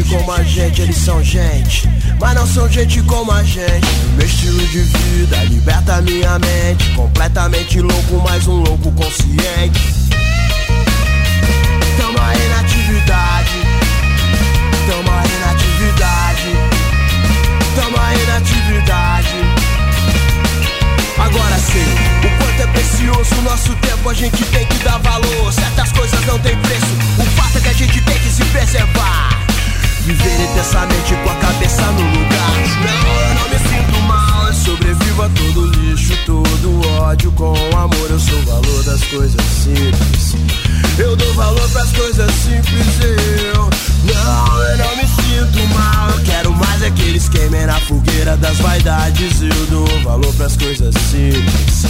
gente 0.00 0.16
como 0.16 0.32
a 0.32 0.42
gente. 0.42 0.82
Eles 0.82 0.96
são 0.96 1.22
gente, 1.22 1.88
mas 2.18 2.34
não 2.34 2.46
são 2.46 2.68
gente 2.68 3.02
como 3.02 3.30
a 3.32 3.42
gente. 3.42 3.86
Meu 4.16 4.26
estilo 4.26 4.66
de 4.66 4.80
vida 4.80 5.44
liberta 5.44 6.00
minha 6.02 6.38
mente. 6.38 6.90
Completamente 6.94 7.80
louco, 7.80 8.22
mas 8.24 8.46
um 8.46 8.56
louco 8.56 8.90
consciente. 8.92 9.80
Tamo 11.96 12.18
aí 12.20 12.48
na 12.48 12.60
atividade. 12.60 13.50
Tamo 14.88 15.10
aí 15.10 15.38
na 15.40 15.50
atividade. 15.52 16.48
Tamo 17.74 17.96
aí 18.00 18.26
na 18.26 18.36
atividade. 18.36 19.34
Agora 21.18 21.60
quanto 22.38 22.62
é 22.62 22.66
precioso 22.68 23.34
nosso 23.42 23.74
tempo, 23.76 24.08
a 24.08 24.14
gente 24.14 24.42
tem 24.46 24.66
que 24.66 24.78
dar 24.82 24.98
valor. 24.98 25.52
Certas 25.52 25.92
coisas 25.92 26.26
não 26.26 26.38
tem 26.38 26.56
preço, 26.56 26.86
o 27.18 27.24
fato 27.36 27.58
é 27.58 27.60
que 27.60 27.68
a 27.68 27.74
gente 27.74 28.00
tem 28.00 28.18
que 28.18 28.28
se 28.30 28.44
preservar. 28.46 29.39
Viver 30.10 30.42
intensamente 30.42 31.14
com 31.22 31.30
a 31.30 31.34
cabeça 31.36 31.82
no 31.92 32.02
lugar. 32.02 32.52
Não, 32.82 33.20
eu 33.20 33.34
não 33.36 33.48
me 33.48 33.58
sinto 33.60 34.02
mal, 34.08 34.48
eu 34.48 34.54
sobrevivo 34.54 35.22
a 35.22 35.28
todo 35.28 35.66
lixo, 35.66 36.18
todo 36.26 36.84
ódio 36.98 37.30
com 37.30 37.54
amor. 37.76 38.10
Eu 38.10 38.18
sou 38.18 38.36
o 38.36 38.44
valor 38.44 38.82
das 38.82 39.04
coisas 39.04 39.40
simples. 39.40 40.34
Eu 40.98 41.14
dou 41.14 41.32
valor 41.34 41.70
pras 41.70 41.92
coisas 41.92 42.28
simples, 42.32 42.86
eu. 43.54 43.70
Não, 44.12 44.62
eu 44.64 44.78
não 44.78 44.96
me 44.96 45.06
sinto 45.06 45.74
mal. 45.76 46.10
Eu 46.10 46.24
quero 46.24 46.52
mais 46.56 46.82
é 46.82 46.90
que 46.90 47.02
eles 47.02 47.28
queimem 47.28 47.66
na 47.66 47.78
fogueira 47.78 48.36
das 48.36 48.58
vaidades. 48.58 49.40
Eu 49.40 49.66
dou 49.66 50.02
valor 50.02 50.34
pras 50.34 50.56
coisas 50.56 50.92
simples. 51.08 51.84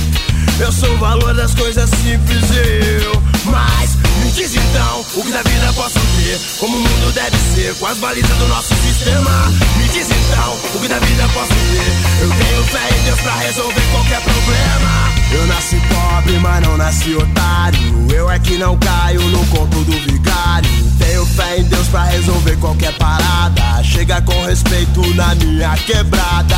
Eu 0.61 0.71
sou 0.71 0.93
o 0.93 0.99
valor 0.99 1.33
das 1.33 1.55
coisas 1.55 1.89
simples, 1.89 2.45
eu. 2.55 3.23
Mas 3.47 4.00
me 4.25 4.33
diz 4.33 4.55
então 4.55 5.05
o 5.17 5.23
que 5.23 5.31
da 5.31 5.43
vida 5.43 5.73
posso 5.75 5.99
ter, 5.99 6.41
como 6.59 6.77
o 6.77 6.81
mundo 6.81 7.13
deve 7.13 7.37
ser, 7.55 7.75
com 7.77 7.87
as 7.87 7.99
balizas 7.99 8.37
do 8.37 8.49
nosso 8.49 8.75
sistema. 8.75 9.31
Me 9.77 9.89
diz 9.89 10.09
então 10.11 10.59
o 10.75 10.81
que 10.81 10.89
da 10.89 10.99
vida 10.99 11.29
posso 11.35 11.49
ter. 11.49 12.23
Eu 12.23 12.31
tenho 12.31 12.65
fé 12.65 12.89
em 12.97 13.05
Deus 13.05 13.21
pra 13.21 13.35
resolver 13.37 13.83
qualquer 13.93 14.21
problema. 14.23 15.11
Eu 15.33 15.47
nasci 15.47 15.81
pobre, 15.89 16.39
mas 16.39 16.63
não 16.63 16.77
nasci 16.77 17.15
otário. 17.15 18.07
Eu 18.13 18.31
é 18.31 18.39
que 18.39 18.59
não 18.59 18.77
caio 18.79 19.21
no 19.23 19.47
conto 19.47 19.85
do 19.85 19.93
vigário. 19.93 20.71
Tenho 20.99 21.25
fé 21.27 21.59
em 21.59 21.65
Deus 21.65 21.87
pra 21.89 22.05
resolver 22.05 22.57
qualquer 22.57 22.93
parada. 22.99 23.83
Chega 23.85 24.21
com 24.23 24.45
respeito 24.45 25.01
na 25.15 25.35
minha 25.37 25.77
quebrada. 25.77 26.57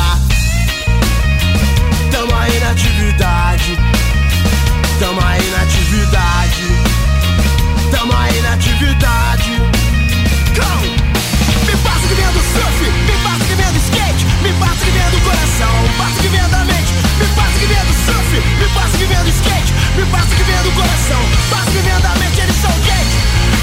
Tamo 2.11 2.35
aí 2.35 2.59
na 2.59 2.71
atividade. 2.71 3.79
Tamo 4.99 5.21
aí 5.21 5.51
na 5.51 5.61
atividade. 5.61 6.82
Tamo 7.93 8.11
aí 8.17 8.41
na 8.41 8.53
atividade. 8.53 9.51
Go! 10.57 10.73
Me 11.67 11.77
passa 11.85 12.07
que 12.07 12.15
vem 12.15 12.25
do 12.25 12.41
surf, 12.41 12.79
me 12.89 13.15
passa 13.23 13.45
que 13.45 13.53
vem 13.53 13.71
do 13.71 13.77
skate, 13.77 14.25
me 14.41 14.51
passa 14.53 14.83
que 14.83 14.91
vem 14.91 15.09
do 15.11 15.21
coração, 15.21 15.73
passa 15.97 16.19
que 16.19 16.27
vem 16.27 16.49
da 16.49 16.65
mente, 16.65 16.93
me 17.19 17.27
passa 17.37 17.59
que 17.59 17.65
vem 17.67 17.85
do 17.85 17.93
surf, 17.93 18.31
me 18.57 18.67
passa 18.73 18.97
que 18.97 19.05
vem 19.05 19.23
do 19.23 19.29
skate, 19.29 19.73
me 19.95 20.05
passa 20.09 20.35
que 20.35 20.43
vem 20.43 20.61
do 20.63 20.71
coração, 20.73 21.21
passa 21.51 21.69
que 21.69 21.81
vem 21.85 21.99
da 22.01 22.15
mente, 22.17 22.41
eles 22.41 22.55
são 22.65 22.73
gente. 22.81 23.17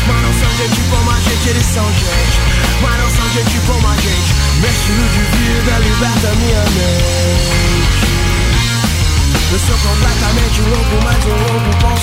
Mas 0.06 0.22
não 0.22 0.32
são 0.38 0.50
gente 0.62 0.80
como 0.90 1.10
a 1.10 1.20
gente, 1.20 1.48
eles 1.50 1.66
são 1.66 1.86
gente. 1.90 2.38
Mas 2.82 2.98
não 3.02 3.10
são 3.10 3.28
gente 3.34 3.58
como 3.66 3.88
a 3.88 3.96
gente. 3.98 4.30
Meu 4.62 4.70
estilo 4.70 5.06
de 5.10 5.22
vida 5.42 5.78
liberta 5.78 6.28
minha 6.38 6.64
mente. 6.78 8.10
Eu 9.50 9.58
sou 9.58 9.76
completamente 9.90 10.60
louco, 10.70 10.94
mas 11.02 11.18
um 11.26 11.34
louco 11.34 11.70
consciente. 11.82 11.99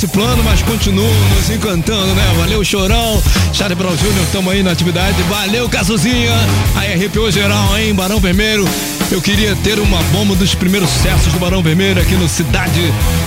Nesse 0.00 0.08
plano, 0.08 0.42
mas 0.42 0.62
continuam 0.62 1.12
nos 1.36 1.50
encantando, 1.50 2.14
né? 2.14 2.34
Valeu, 2.38 2.64
Chorão. 2.64 3.22
Charlie 3.52 3.76
Brown 3.76 3.94
Jr., 3.94 4.26
tamo 4.32 4.48
aí 4.48 4.62
na 4.62 4.70
atividade. 4.70 5.22
Valeu, 5.24 5.68
Cazuzinha. 5.68 6.32
Aí 6.74 6.94
arrepiou 6.94 7.30
geral, 7.30 7.78
hein? 7.78 7.92
Barão 7.92 8.18
Vermelho. 8.18 8.66
Eu 9.10 9.20
queria 9.20 9.54
ter 9.56 9.78
uma 9.78 10.02
bomba 10.04 10.34
dos 10.34 10.54
primeiros 10.54 10.88
sucessos 10.88 11.30
do 11.34 11.38
Barão 11.38 11.62
Vermelho 11.62 12.00
aqui 12.00 12.14
no 12.14 12.26
Cidade 12.30 12.80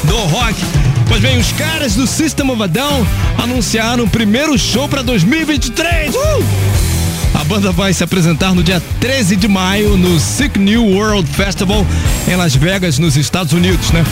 do 0.05 0.17
Rock. 0.17 0.55
Pois 1.07 1.21
bem, 1.21 1.37
os 1.37 1.51
caras 1.51 1.93
do 1.93 2.07
System 2.07 2.49
of 2.49 2.63
a 2.63 2.67
Down 2.67 3.05
anunciaram 3.37 4.05
o 4.05 4.09
primeiro 4.09 4.57
show 4.57 4.89
pra 4.89 5.03
2023. 5.03 6.15
Uh! 6.15 6.19
A 7.35 7.43
banda 7.43 7.71
vai 7.71 7.93
se 7.93 8.03
apresentar 8.03 8.55
no 8.55 8.63
dia 8.63 8.81
13 8.99 9.35
de 9.35 9.47
maio 9.47 9.95
no 9.95 10.19
Sick 10.19 10.57
New 10.57 10.85
World 10.85 11.29
Festival 11.29 11.85
em 12.27 12.35
Las 12.35 12.55
Vegas, 12.55 12.97
nos 12.97 13.15
Estados 13.15 13.53
Unidos, 13.53 13.91
né? 13.91 14.03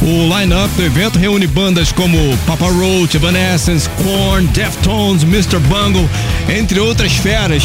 O 0.00 0.38
line-up 0.38 0.72
do 0.76 0.82
evento 0.84 1.18
reúne 1.18 1.46
bandas 1.46 1.90
como 1.90 2.16
Papa 2.46 2.66
Roach, 2.66 3.16
Evanescence, 3.16 3.88
Korn, 3.90 4.46
Deftones, 4.48 5.24
Mr. 5.24 5.58
Bungle, 5.58 6.08
entre 6.48 6.78
outras 6.78 7.12
feras. 7.12 7.64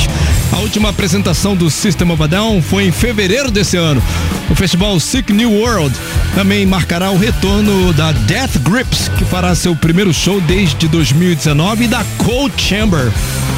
A 0.51 0.57
última 0.57 0.89
apresentação 0.89 1.55
do 1.55 1.69
System 1.69 2.11
of 2.11 2.23
a 2.23 2.27
Down 2.27 2.61
foi 2.61 2.85
em 2.85 2.91
fevereiro 2.91 3.51
desse 3.51 3.77
ano. 3.77 4.01
O 4.49 4.55
festival 4.55 4.99
Sick 4.99 5.31
New 5.31 5.51
World 5.51 5.95
também 6.35 6.65
marcará 6.65 7.11
o 7.11 7.17
retorno 7.17 7.93
da 7.93 8.11
Death 8.11 8.57
Grips, 8.63 9.09
que 9.17 9.25
fará 9.25 9.53
seu 9.53 9.75
primeiro 9.75 10.13
show 10.13 10.41
desde 10.41 10.87
2019, 10.87 11.85
e 11.85 11.87
da 11.87 12.03
Cold 12.17 12.53
Chamber, 12.57 13.11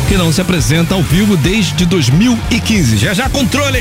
que 0.07 0.17
não 0.17 0.31
se 0.31 0.41
apresenta 0.41 0.95
ao 0.95 1.01
vivo 1.01 1.37
desde 1.37 1.85
2015. 1.85 2.97
Já 2.97 3.13
já 3.13 3.29
controle! 3.29 3.79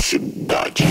Cidade 0.00 0.84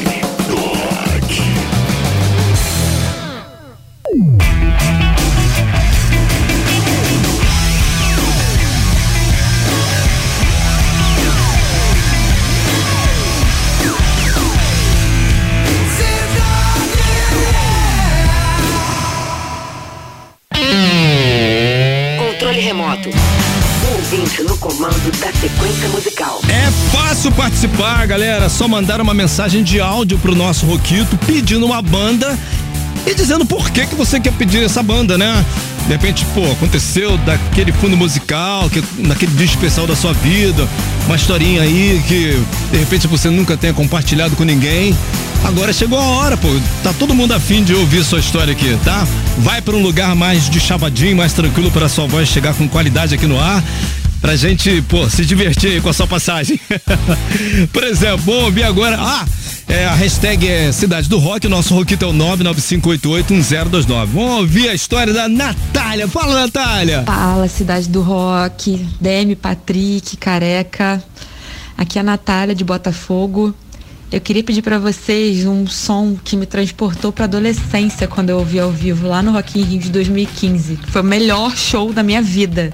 fácil 27.19 27.31
participar, 27.33 28.07
galera. 28.07 28.47
Só 28.47 28.65
mandar 28.65 29.01
uma 29.01 29.13
mensagem 29.13 29.61
de 29.61 29.81
áudio 29.81 30.17
pro 30.19 30.33
nosso 30.33 30.65
Roquito 30.65 31.17
pedindo 31.25 31.65
uma 31.65 31.81
banda 31.81 32.39
e 33.05 33.13
dizendo 33.13 33.45
por 33.45 33.71
que 33.71 33.85
que 33.87 33.93
você 33.93 34.21
quer 34.21 34.31
pedir 34.31 34.63
essa 34.63 34.81
banda, 34.81 35.17
né? 35.17 35.45
De 35.85 35.91
repente, 35.91 36.25
pô, 36.33 36.49
aconteceu 36.49 37.17
daquele 37.17 37.73
fundo 37.73 37.97
musical, 37.97 38.69
que, 38.69 38.81
naquele 38.99 39.33
dia 39.33 39.47
especial 39.47 39.85
da 39.85 39.97
sua 39.97 40.13
vida, 40.13 40.65
uma 41.07 41.17
historinha 41.17 41.61
aí 41.61 42.01
que 42.07 42.41
de 42.71 42.77
repente 42.77 43.05
você 43.05 43.29
nunca 43.29 43.57
tenha 43.57 43.73
compartilhado 43.73 44.37
com 44.37 44.45
ninguém. 44.45 44.95
Agora 45.43 45.73
chegou 45.73 45.99
a 45.99 46.03
hora, 46.03 46.37
pô. 46.37 46.47
Tá 46.83 46.93
todo 46.93 47.13
mundo 47.13 47.33
afim 47.33 47.65
de 47.65 47.75
ouvir 47.75 48.01
sua 48.05 48.19
história 48.19 48.53
aqui, 48.53 48.77
tá? 48.85 49.05
Vai 49.39 49.61
para 49.61 49.75
um 49.75 49.81
lugar 49.81 50.15
mais 50.15 50.49
de 50.49 50.61
chavadinho, 50.61 51.17
mais 51.17 51.33
tranquilo 51.33 51.69
para 51.69 51.89
sua 51.89 52.07
voz 52.07 52.29
chegar 52.29 52.53
com 52.53 52.65
qualidade 52.65 53.13
aqui 53.13 53.27
no 53.27 53.37
ar. 53.37 53.61
Pra 54.21 54.35
gente, 54.35 54.81
pô, 54.83 55.09
se 55.09 55.25
divertir 55.25 55.81
com 55.81 55.89
a 55.89 55.93
sua 55.93 56.05
passagem. 56.05 56.59
Por 57.71 57.83
exemplo, 57.83 58.17
vamos 58.25 58.43
ouvir 58.45 58.63
agora. 58.63 58.97
Ah! 58.99 59.25
É, 59.67 59.85
a 59.85 59.93
hashtag 59.93 60.47
é 60.47 60.71
Cidade 60.71 61.07
do 61.07 61.19
Rock, 61.19 61.45
o 61.45 61.49
nosso 61.49 61.75
roquito 61.75 62.03
é 62.03 62.07
o 62.07 62.13
995881029. 62.13 64.05
Vamos 64.07 64.39
ouvir 64.39 64.67
a 64.67 64.73
história 64.73 65.13
da 65.13 65.29
Natália. 65.29 66.07
Fala, 66.07 66.41
Natália! 66.41 67.03
Fala, 67.05 67.47
Cidade 67.47 67.87
do 67.87 68.01
Rock, 68.01 68.83
Demi, 68.99 69.35
Patrick, 69.35 70.17
Careca. 70.17 71.03
Aqui 71.77 71.99
é 71.99 72.01
a 72.01 72.03
Natália 72.03 72.55
de 72.55 72.63
Botafogo. 72.63 73.53
Eu 74.11 74.19
queria 74.19 74.43
pedir 74.43 74.63
pra 74.63 74.79
vocês 74.79 75.45
um 75.45 75.67
som 75.67 76.17
que 76.23 76.35
me 76.35 76.47
transportou 76.47 77.11
pra 77.11 77.25
adolescência 77.25 78.07
quando 78.07 78.31
eu 78.31 78.39
ouvi 78.39 78.59
ao 78.59 78.71
vivo 78.71 79.07
lá 79.07 79.21
no 79.21 79.31
Rock 79.31 79.59
in 79.59 79.63
Rio 79.63 79.79
de 79.79 79.91
2015. 79.91 80.77
que 80.77 80.91
Foi 80.91 81.01
o 81.01 81.05
melhor 81.05 81.55
show 81.55 81.93
da 81.93 82.01
minha 82.01 82.21
vida. 82.21 82.73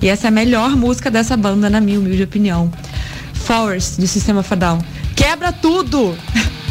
E 0.00 0.08
essa 0.08 0.26
é 0.26 0.28
a 0.28 0.30
melhor 0.30 0.76
música 0.76 1.10
dessa 1.10 1.36
banda, 1.36 1.70
na 1.70 1.80
minha 1.80 1.98
humilde 1.98 2.22
opinião. 2.22 2.70
Forest, 3.32 4.00
do 4.00 4.06
Sistema 4.06 4.42
Fadal. 4.42 4.78
Quebra 5.14 5.52
tudo! 5.52 6.16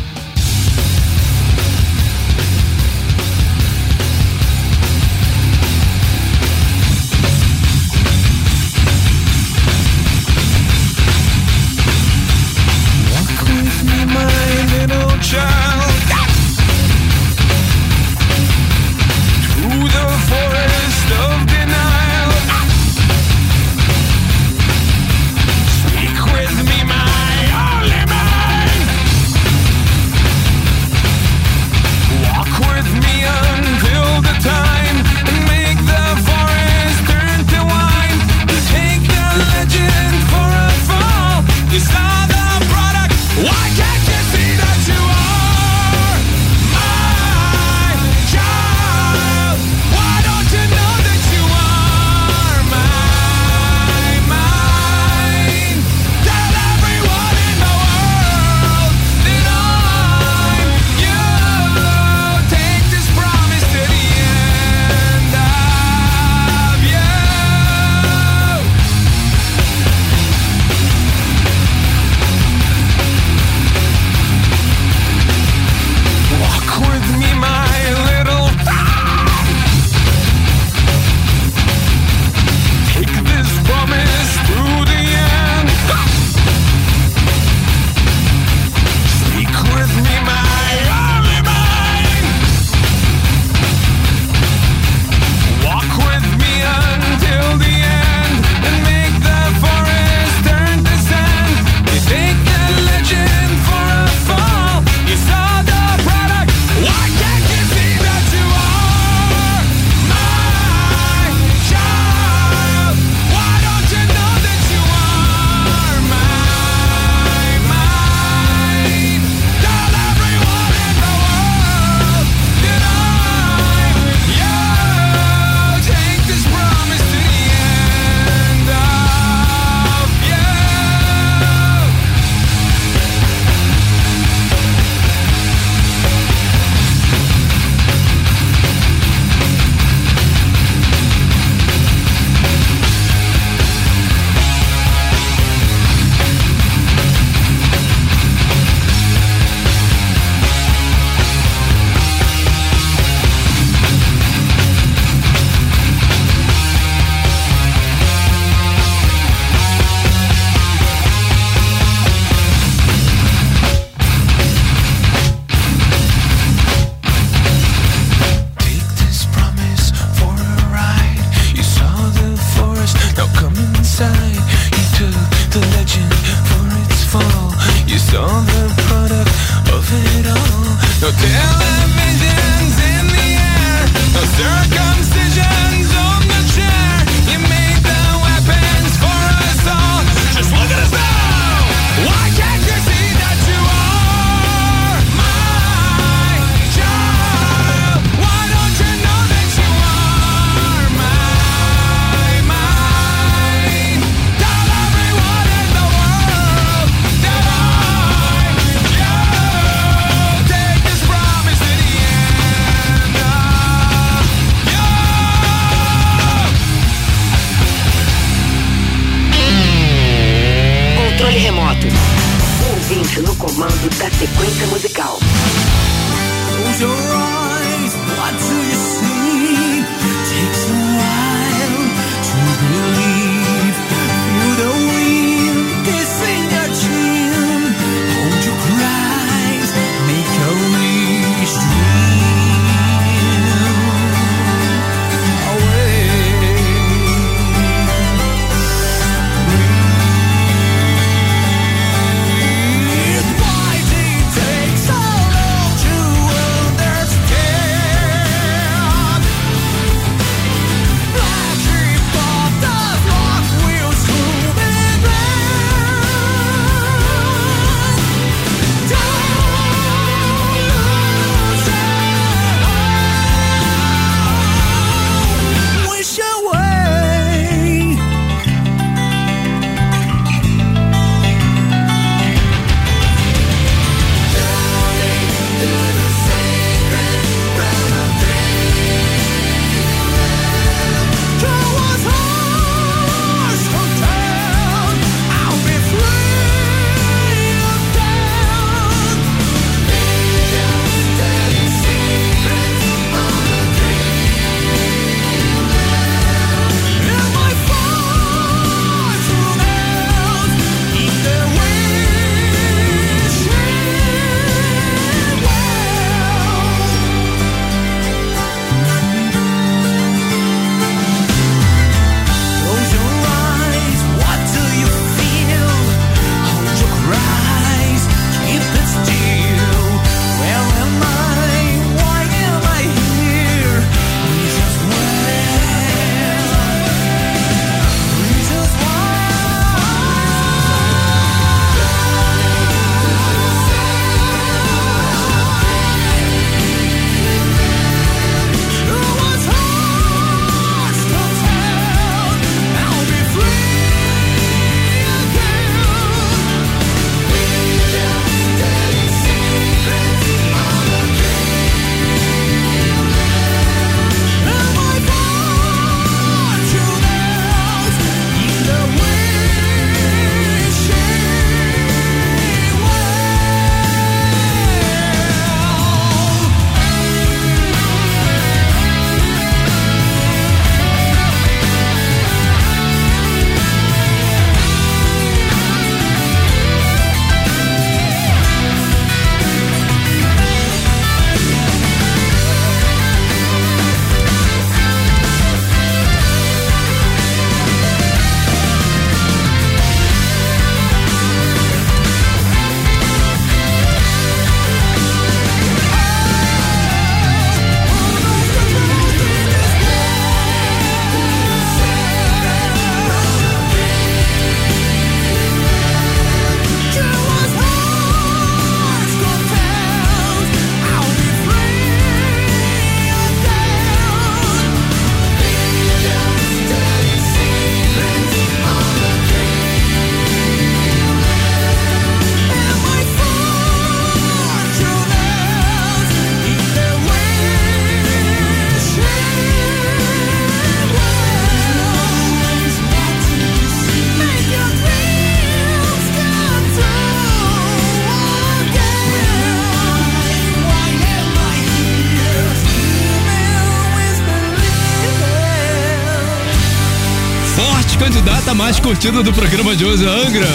Forte 458.45 458.51
candidata 458.51 458.51
a 458.51 458.53
mais 458.53 458.79
curtida 458.79 459.23
do 459.23 459.33
programa 459.33 459.75
de 459.75 459.85
hoje, 459.85 460.05
Angra. 460.05 460.47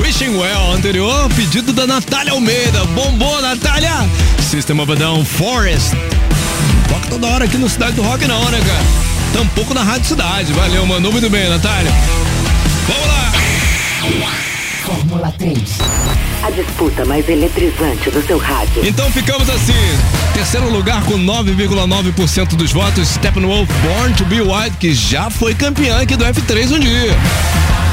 Wishing 0.00 0.36
Well, 0.36 0.72
anterior, 0.72 1.28
pedido 1.34 1.72
da 1.72 1.86
Natália 1.86 2.32
Almeida. 2.32 2.84
Bombou, 2.86 3.40
Natália! 3.40 4.08
System 4.40 4.80
of 4.80 4.90
a 4.90 4.94
Down, 4.94 5.24
Forest. 5.24 5.92
Toca 6.88 7.06
toda 7.08 7.26
hora 7.28 7.44
aqui 7.44 7.56
no 7.56 7.68
Cidade 7.68 7.92
do 7.92 8.02
Rock, 8.02 8.26
não, 8.26 8.44
né, 8.50 8.60
cara? 8.60 9.44
Tampouco 9.44 9.72
na 9.72 9.82
Rádio 9.82 10.08
Cidade. 10.08 10.52
Valeu, 10.52 10.84
mandou 10.84 11.12
muito 11.12 11.30
bem, 11.30 11.48
Natália. 11.48 11.92
Vamos 12.88 13.06
lá! 13.06 14.41
Fórmula 14.92 15.32
3. 15.38 15.58
A 16.42 16.50
disputa 16.50 17.04
mais 17.06 17.26
eletrizante 17.26 18.10
do 18.10 18.22
seu 18.26 18.36
rádio. 18.36 18.86
Então 18.86 19.10
ficamos 19.10 19.48
assim. 19.48 19.72
Terceiro 20.34 20.70
lugar 20.70 21.02
com 21.04 21.18
9,9% 21.18 22.56
dos 22.56 22.72
votos, 22.72 23.08
Steppenwolf 23.08 23.70
Born 23.82 24.14
to 24.14 24.24
Be 24.26 24.42
Wild, 24.42 24.76
que 24.78 24.92
já 24.92 25.30
foi 25.30 25.54
campeã 25.54 26.02
aqui 26.02 26.14
do 26.14 26.24
F3 26.24 26.72
um 26.72 26.78
dia. 26.78 27.16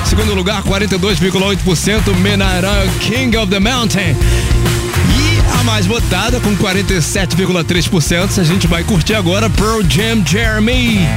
Segundo 0.06 0.34
lugar, 0.34 0.62
42,8%, 0.64 2.14
Menara 2.18 2.86
King 3.00 3.38
of 3.38 3.50
the 3.50 3.60
Mountain. 3.60 4.16
E 4.16 5.60
a 5.60 5.64
mais 5.64 5.86
votada, 5.86 6.40
com 6.42 6.56
47,3%, 6.58 8.40
a 8.40 8.44
gente 8.44 8.68
vai 8.68 8.84
curtir 8.84 9.14
agora 9.14 9.50
Pearl 9.50 9.82
Jam 9.88 10.26
Jeremy. 10.26 11.08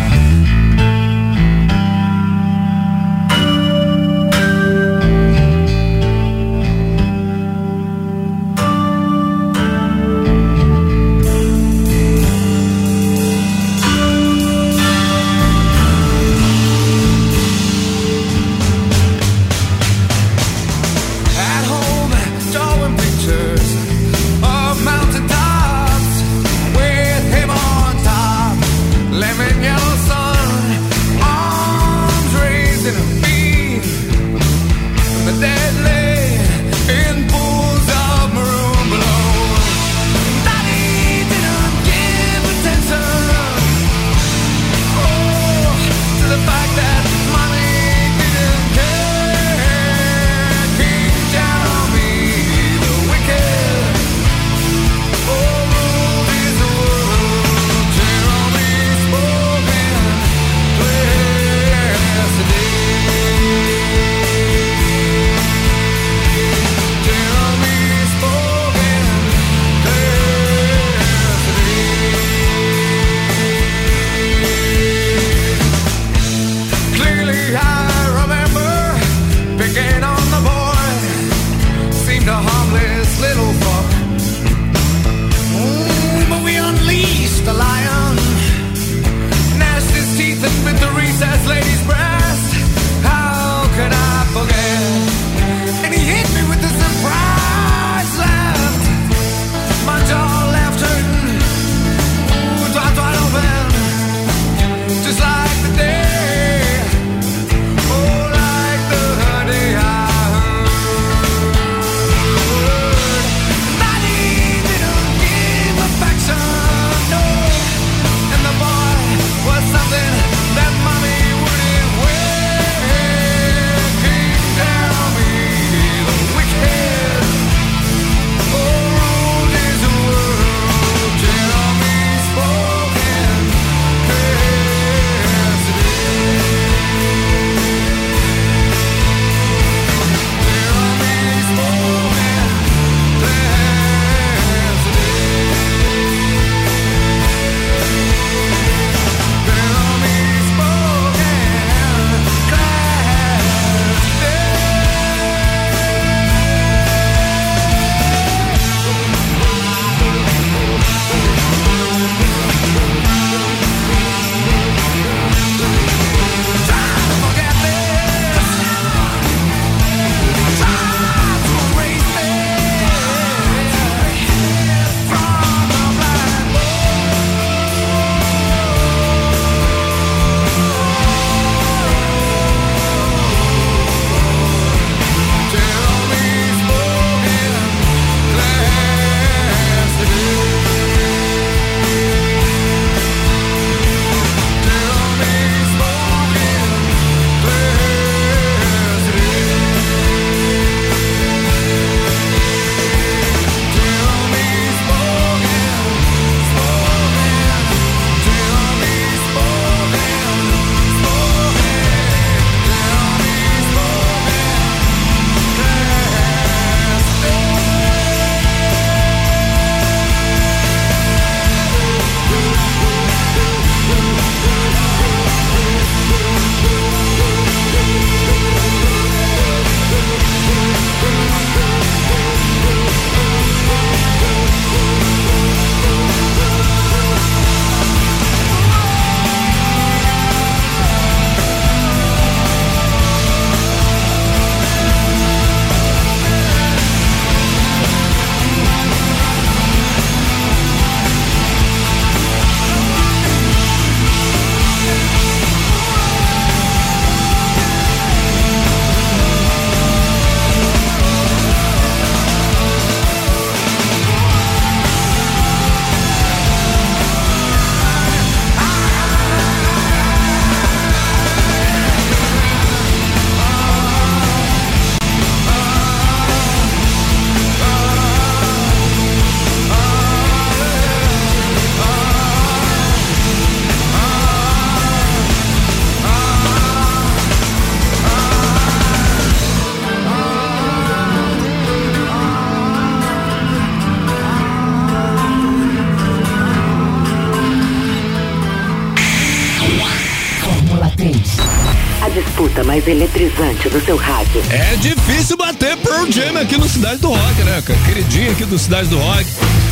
Do 303.69 303.85
seu 303.85 303.97
rádio. 303.97 304.43
É 304.51 304.77
difícil 304.77 305.37
bater 305.37 305.77
Pearl 305.77 306.11
Jam 306.11 306.41
aqui 306.41 306.57
no 306.57 306.69
Cidade 306.69 307.01
do 307.01 307.09
Rock, 307.09 307.43
né, 307.43 307.63
cara? 307.65 307.79
Queridinho 307.81 308.33
aqui 308.33 308.45
do 308.45 308.59
Cidade 308.59 308.89
do 308.89 308.99
Rock. 308.99 309.27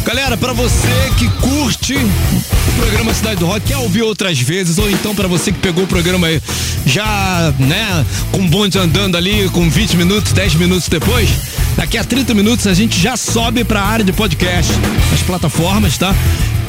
Galera, 0.05 0.37
pra 0.37 0.53
você 0.53 0.89
que 1.19 1.29
curte 1.29 1.95
o 1.95 2.73
programa 2.77 3.13
Cidade 3.13 3.37
do 3.37 3.47
Rock, 3.47 3.67
quer 3.67 3.77
ouvir 3.77 4.03
outras 4.03 4.39
vezes, 4.39 4.79
ou 4.79 4.91
então 4.91 5.15
pra 5.15 5.29
você 5.29 5.53
que 5.53 5.59
pegou 5.59 5.85
o 5.85 5.87
programa 5.87 6.27
aí 6.27 6.41
já, 6.87 7.53
né, 7.59 8.05
com 8.33 8.47
bonde 8.47 8.79
andando 8.79 9.17
ali, 9.17 9.49
com 9.51 9.69
20 9.69 9.97
minutos, 9.97 10.33
10 10.33 10.55
minutos 10.55 10.89
depois, 10.89 11.29
daqui 11.77 11.99
a 11.99 12.05
30 12.05 12.33
minutos 12.35 12.67
a 12.67 12.75
gente 12.75 12.99
já 12.99 13.17
sobe 13.17 13.63
pra 13.65 13.83
área 13.83 14.05
de 14.05 14.13
podcast, 14.13 14.73
as 15.13 15.23
plataformas, 15.23 15.99
tá? 15.99 16.15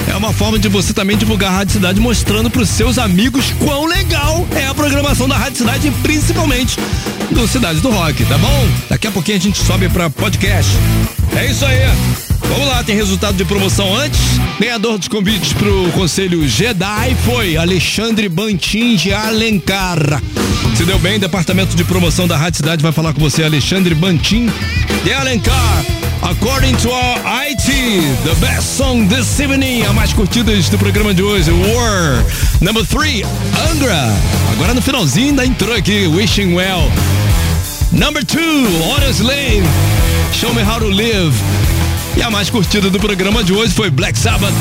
É 0.08 0.16
uma 0.16 0.34
forma 0.34 0.60
de 0.60 0.68
você 0.68 0.93
também 0.93 1.18
divulgar 1.18 1.52
a 1.52 1.58
Rádio 1.58 1.74
Cidade 1.74 1.99
mostrando 1.99 2.49
pros 2.49 2.70
seus 2.70 2.97
amigos 2.97 3.54
quão 3.60 3.86
legal 3.86 4.47
é 4.56 4.66
a 4.66 4.74
programação 4.74 5.28
da 5.28 5.38
Rádio 5.38 5.60
Cidade, 5.60 5.91
principalmente 6.04 6.78
do 7.32 7.47
Cidade 7.47 7.80
do 7.80 7.89
Rock, 7.89 8.26
tá 8.26 8.38
bom? 8.38 8.68
Daqui 8.89 9.08
a 9.08 9.12
pouquinho 9.12 9.38
a 9.38 9.41
gente 9.41 9.58
sobe 9.58 9.88
pra 9.89 10.10
podcast. 10.10 10.72
É 11.36 11.45
isso 11.45 11.66
aí. 11.66 11.80
Vamos 12.41 12.68
lá, 12.68 12.84
tem 12.84 12.95
resultado 12.95 13.38
de 13.38 13.45
promoção 13.45 13.95
antes. 13.95 14.20
Ganhador 14.60 14.97
dos 14.97 15.08
convites 15.08 15.54
pro 15.54 15.89
Conselho 15.93 16.45
Jedi 16.47 17.16
foi 17.24 17.56
Alexandre 17.56 18.28
Bantin 18.28 18.95
de 18.95 19.14
Alencar. 19.14 20.22
Se 20.76 20.84
deu 20.84 20.99
bem, 20.99 21.20
departamento 21.20 21.76
de 21.76 21.84
promoção 21.84 22.28
da 22.28 22.36
Rádio 22.36 22.58
Cidade 22.58 22.84
vai 22.84 22.91
falar 22.91 23.14
com 23.14 23.22
você, 23.22 23.43
Alexandre 23.43 23.95
Bantin 23.95 24.49
de 25.04 25.14
Alencar. 25.14 26.01
According 26.32 26.78
to 26.78 26.92
our 26.92 27.20
IT, 27.50 27.68
the 28.24 28.34
best 28.40 28.78
song 28.78 29.06
this 29.10 29.38
evening, 29.42 29.84
a 29.84 29.92
mais 29.92 30.14
curtidas 30.14 30.70
do 30.70 30.78
programa 30.78 31.14
de 31.14 31.22
hoje, 31.22 31.52
War. 31.52 32.24
Number 32.62 32.86
3, 32.86 33.24
Angra. 33.70 34.14
Agora 34.54 34.74
no 34.74 34.82
finalzinho 34.82 35.28
ainda 35.32 35.46
entrou 35.46 35.76
aqui, 35.76 36.08
Wishing 36.08 36.54
Well. 36.54 36.90
Number 37.92 38.24
2, 38.24 38.40
Honest 38.82 39.20
Slave, 39.20 39.64
Show 40.32 40.54
Me 40.54 40.64
How 40.64 40.80
to 40.80 40.88
Live. 40.88 41.36
E 42.16 42.24
a 42.24 42.32
mais 42.32 42.50
curtida 42.50 42.90
do 42.90 42.98
programa 42.98 43.44
de 43.44 43.52
hoje 43.52 43.74
foi 43.74 43.90
Black 43.90 44.18
Sabbath, 44.18 44.54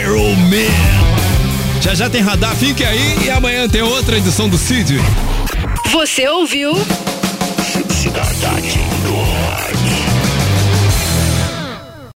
Iron 0.00 0.36
Man. 0.36 1.82
Já 1.82 1.96
já 1.96 2.08
tem 2.08 2.22
radar, 2.22 2.54
fique 2.54 2.84
aí 2.84 3.24
e 3.24 3.30
amanhã 3.30 3.68
tem 3.68 3.82
outra 3.82 4.16
edição 4.16 4.48
do 4.48 4.56
Cid. 4.56 5.00
Você 5.90 6.28
ouviu? 6.28 6.76
Cidade 7.90 8.38